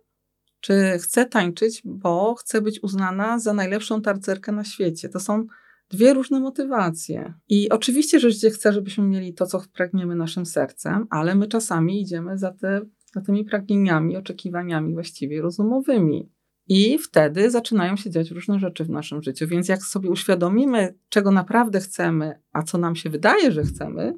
czy 0.60 0.98
chcę 1.00 1.26
tańczyć, 1.26 1.82
bo 1.86 2.36
chcę 2.36 2.62
być 2.62 2.84
uznana 2.84 3.40
za 3.40 3.54
najlepszą 3.54 4.02
tarcerkę 4.02 4.52
na 4.52 4.64
świecie. 4.64 5.10
To 5.10 5.20
są 5.20 5.48
dwie 5.90 6.14
różne 6.14 6.40
motywacje. 6.40 7.34
I 7.50 7.70
oczywiście, 7.70 8.20
że 8.20 8.32
życie 8.32 8.50
chce, 8.50 8.74
żebyśmy 8.74 9.04
mieli 9.04 9.34
to, 9.34 9.46
co 9.46 9.64
pragniemy 9.74 10.16
naszym 10.16 10.46
sercem, 10.46 11.08
ale 11.10 11.36
my 11.36 11.48
czasami 11.48 12.02
idziemy 12.02 12.38
za, 12.38 12.52
te, 12.52 12.82
za 13.16 13.22
tymi 13.22 13.46
pragnieniami, 13.46 14.18
oczekiwaniami 14.18 14.94
właściwie 14.94 15.42
rozumowymi. 15.42 16.30
I 16.74 16.98
wtedy 16.98 17.52
zaczynają 17.52 17.96
się 17.96 18.10
dziać 18.10 18.32
różne 18.32 18.60
rzeczy 18.60 18.86
w 18.86 18.90
naszym 18.90 19.24
życiu. 19.24 19.48
Więc 19.48 19.68
jak 19.68 19.84
sobie 19.84 20.10
uświadomimy, 20.10 20.96
czego 21.10 21.32
naprawdę 21.32 21.80
chcemy, 21.80 22.42
a 22.52 22.64
co 22.64 22.78
nam 22.78 22.96
się 22.96 23.10
wydaje, 23.10 23.52
że 23.52 23.64
chcemy, 23.64 24.14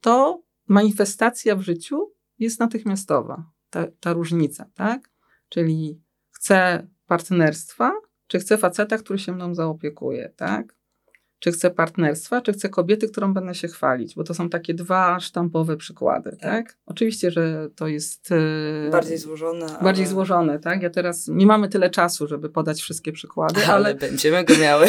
to 0.00 0.42
manifestacja 0.68 1.56
w 1.56 1.60
życiu 1.60 2.12
jest 2.38 2.60
natychmiastowa. 2.60 3.50
Ta, 3.70 3.86
ta 4.00 4.12
różnica, 4.12 4.70
tak? 4.74 5.10
Czyli 5.48 6.00
chcę 6.30 6.86
partnerstwa, 7.06 7.92
czy 8.26 8.38
chcę 8.38 8.58
faceta, 8.58 8.98
który 8.98 9.18
się 9.18 9.32
mną 9.32 9.54
zaopiekuje, 9.54 10.32
tak? 10.36 10.76
Czy 11.44 11.52
chcę 11.52 11.70
partnerstwa, 11.70 12.40
czy 12.40 12.52
chcę 12.52 12.68
kobiety, 12.68 13.08
którą 13.08 13.34
będę 13.34 13.54
się 13.54 13.68
chwalić, 13.68 14.14
bo 14.14 14.24
to 14.24 14.34
są 14.34 14.48
takie 14.48 14.74
dwa 14.74 15.20
sztampowe 15.20 15.76
przykłady, 15.76 16.30
tak? 16.30 16.40
tak? 16.40 16.76
Oczywiście, 16.86 17.30
że 17.30 17.68
to 17.76 17.86
jest... 17.86 18.32
E, 18.86 18.90
bardziej 18.90 19.18
złożone. 19.18 19.66
Bardziej 19.82 20.04
ale... 20.04 20.10
złożone, 20.10 20.58
tak? 20.58 20.82
Ja 20.82 20.90
teraz 20.90 21.28
nie 21.28 21.46
mamy 21.46 21.68
tyle 21.68 21.90
czasu, 21.90 22.26
żeby 22.26 22.50
podać 22.50 22.82
wszystkie 22.82 23.12
przykłady, 23.12 23.60
ale... 23.64 23.72
ale 23.74 23.94
będziemy 23.94 24.44
go 24.44 24.58
miały. 24.58 24.86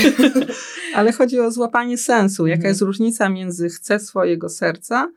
ale 0.96 1.12
chodzi 1.12 1.40
o 1.40 1.52
złapanie 1.52 1.98
sensu. 1.98 2.48
Jaka 2.48 2.58
mhm. 2.58 2.70
jest 2.70 2.82
różnica 2.82 3.30
między 3.30 3.70
chcę 3.70 4.00
swojego 4.00 4.50
serca, 4.50 5.12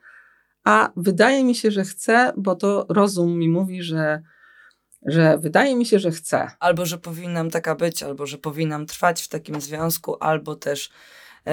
a 0.64 0.92
wydaje 0.96 1.44
mi 1.44 1.54
się, 1.54 1.70
że 1.70 1.84
chcę, 1.84 2.32
bo 2.36 2.54
to 2.54 2.86
rozum 2.88 3.38
mi 3.38 3.48
mówi, 3.48 3.82
że 3.82 4.22
że 5.06 5.38
wydaje 5.38 5.76
mi 5.76 5.86
się, 5.86 5.98
że 5.98 6.10
chcę. 6.10 6.50
Albo, 6.60 6.86
że 6.86 6.98
powinnam 6.98 7.50
taka 7.50 7.74
być, 7.74 8.02
albo, 8.02 8.26
że 8.26 8.38
powinnam 8.38 8.86
trwać 8.86 9.22
w 9.22 9.28
takim 9.28 9.60
związku, 9.60 10.16
albo 10.20 10.56
też 10.56 10.90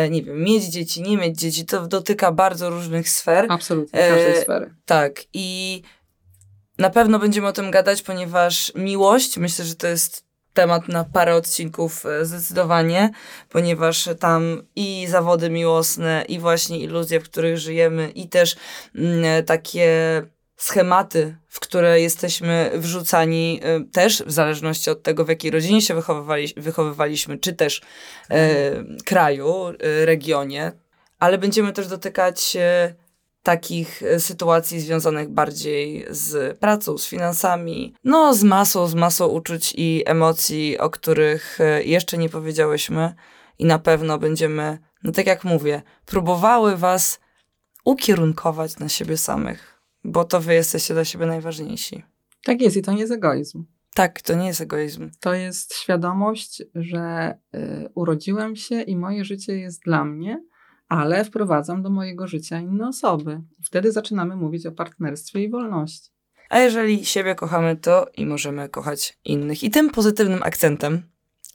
nie 0.10 0.24
wiem, 0.24 0.44
mieć 0.44 0.64
dzieci, 0.64 1.02
nie 1.02 1.18
mieć 1.18 1.40
dzieci, 1.40 1.66
to 1.66 1.88
dotyka 1.88 2.32
bardzo 2.32 2.70
różnych 2.70 3.10
sfer. 3.10 3.46
Absolutnie, 3.50 4.00
każdej 4.00 4.38
e, 4.38 4.42
sfery. 4.42 4.76
Tak 4.86 5.22
i 5.34 5.82
na 6.78 6.90
pewno 6.90 7.20
będziemy 7.20 7.48
o 7.48 7.54
tym 7.54 7.72
gadać, 7.72 8.02
ponieważ 8.02 8.72
miłość, 8.76 9.38
myślę, 9.38 9.66
że 9.66 9.76
to 9.76 9.88
jest 9.88 10.26
temat 10.54 10.88
na 10.88 11.04
parę 11.04 11.36
odcinków 11.36 12.06
e, 12.06 12.26
zdecydowanie, 12.26 13.10
ponieważ 13.50 14.10
tam 14.20 14.64
i 14.76 15.08
zawody 15.10 15.50
miłosne, 15.50 16.26
i 16.28 16.40
właśnie 16.40 16.80
iluzje, 16.80 17.20
w 17.20 17.24
których 17.24 17.58
żyjemy, 17.58 18.10
i 18.10 18.30
też 18.30 18.56
mm, 18.96 19.46
takie 19.46 20.22
schematy, 20.58 21.38
w 21.48 21.60
które 21.60 22.02
jesteśmy 22.02 22.72
wrzucani 22.76 23.62
y, 23.82 23.92
też 23.92 24.24
w 24.24 24.32
zależności 24.32 24.90
od 24.90 25.04
tego, 25.04 25.26
w 25.26 25.30
jakiej 25.30 25.52
rodzinie 25.52 25.82
się 25.82 25.94
wychowywali, 25.94 26.54
wychowywaliśmy, 26.58 27.38
czy 27.38 27.54
też 27.54 27.82
y, 28.32 29.04
kraju, 29.06 29.70
y, 29.70 30.06
regionie, 30.06 30.72
ale 31.20 31.38
będziemy 31.38 31.74
też 31.74 31.88
dotykać 31.88 32.58
takich 33.44 34.02
sytuacji 34.20 34.80
związanych 34.80 35.30
bardziej 35.30 36.06
z 36.10 36.58
pracą, 36.58 36.98
z 36.98 37.08
finansami, 37.08 37.96
no 38.04 38.34
z 38.34 38.44
masą, 38.44 38.88
z 38.88 38.96
masą 38.96 39.28
uczuć 39.28 39.74
i 39.78 40.04
emocji, 40.06 40.78
o 40.78 40.90
których 40.90 41.60
jeszcze 41.84 42.18
nie 42.18 42.30
powiedziałyśmy 42.30 43.14
i 43.60 43.66
na 43.66 43.80
pewno 43.80 44.18
będziemy, 44.18 44.78
no 45.04 45.12
tak 45.12 45.28
jak 45.28 45.44
mówię, 45.44 45.82
próbowały 46.06 46.78
was 46.78 47.20
ukierunkować 47.86 48.78
na 48.78 48.90
siebie 48.90 49.18
samych 49.18 49.75
bo 50.06 50.24
to 50.24 50.42
wy 50.42 50.54
jesteście 50.54 50.94
dla 50.94 51.06
siebie 51.06 51.26
najważniejsi. 51.26 52.04
Tak 52.44 52.62
jest 52.62 52.78
i 52.78 52.82
to 52.82 52.92
nie 52.92 53.00
jest 53.00 53.14
egoizm. 53.14 53.66
Tak, 53.96 54.22
to 54.22 54.36
nie 54.36 54.48
jest 54.48 54.62
egoizm. 54.62 55.10
To 55.20 55.34
jest 55.34 55.76
świadomość, 55.76 56.64
że 56.76 57.38
y, 57.56 57.90
urodziłem 57.96 58.56
się 58.56 58.82
i 58.82 58.98
moje 58.98 59.26
życie 59.26 59.58
jest 59.58 59.84
dla 59.84 60.06
mnie, 60.06 60.44
ale 60.88 61.26
wprowadzam 61.26 61.84
do 61.84 61.90
mojego 61.90 62.28
życia 62.28 62.60
inne 62.60 62.88
osoby. 62.88 63.42
Wtedy 63.64 63.92
zaczynamy 63.92 64.36
mówić 64.36 64.66
o 64.66 64.72
partnerstwie 64.72 65.44
i 65.44 65.50
wolności. 65.50 66.10
A 66.50 66.60
jeżeli 66.60 67.06
siebie 67.06 67.36
kochamy, 67.36 67.76
to 67.76 68.08
i 68.18 68.26
możemy 68.26 68.70
kochać 68.70 69.20
innych. 69.26 69.64
I 69.64 69.70
tym 69.70 69.90
pozytywnym 69.90 70.44
akcentem 70.44 71.02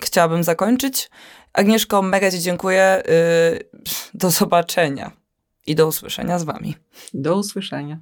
chciałabym 0.02 0.44
zakończyć. 0.44 1.10
Agnieszko, 1.52 2.02
mega 2.02 2.30
Ci 2.30 2.40
dziękuję. 2.40 3.02
Yy, 3.06 3.82
do 4.14 4.30
zobaczenia 4.30 5.12
i 5.66 5.74
do 5.74 5.86
usłyszenia 5.86 6.38
z 6.38 6.44
Wami. 6.44 6.76
Do 7.14 7.36
usłyszenia. 7.36 8.00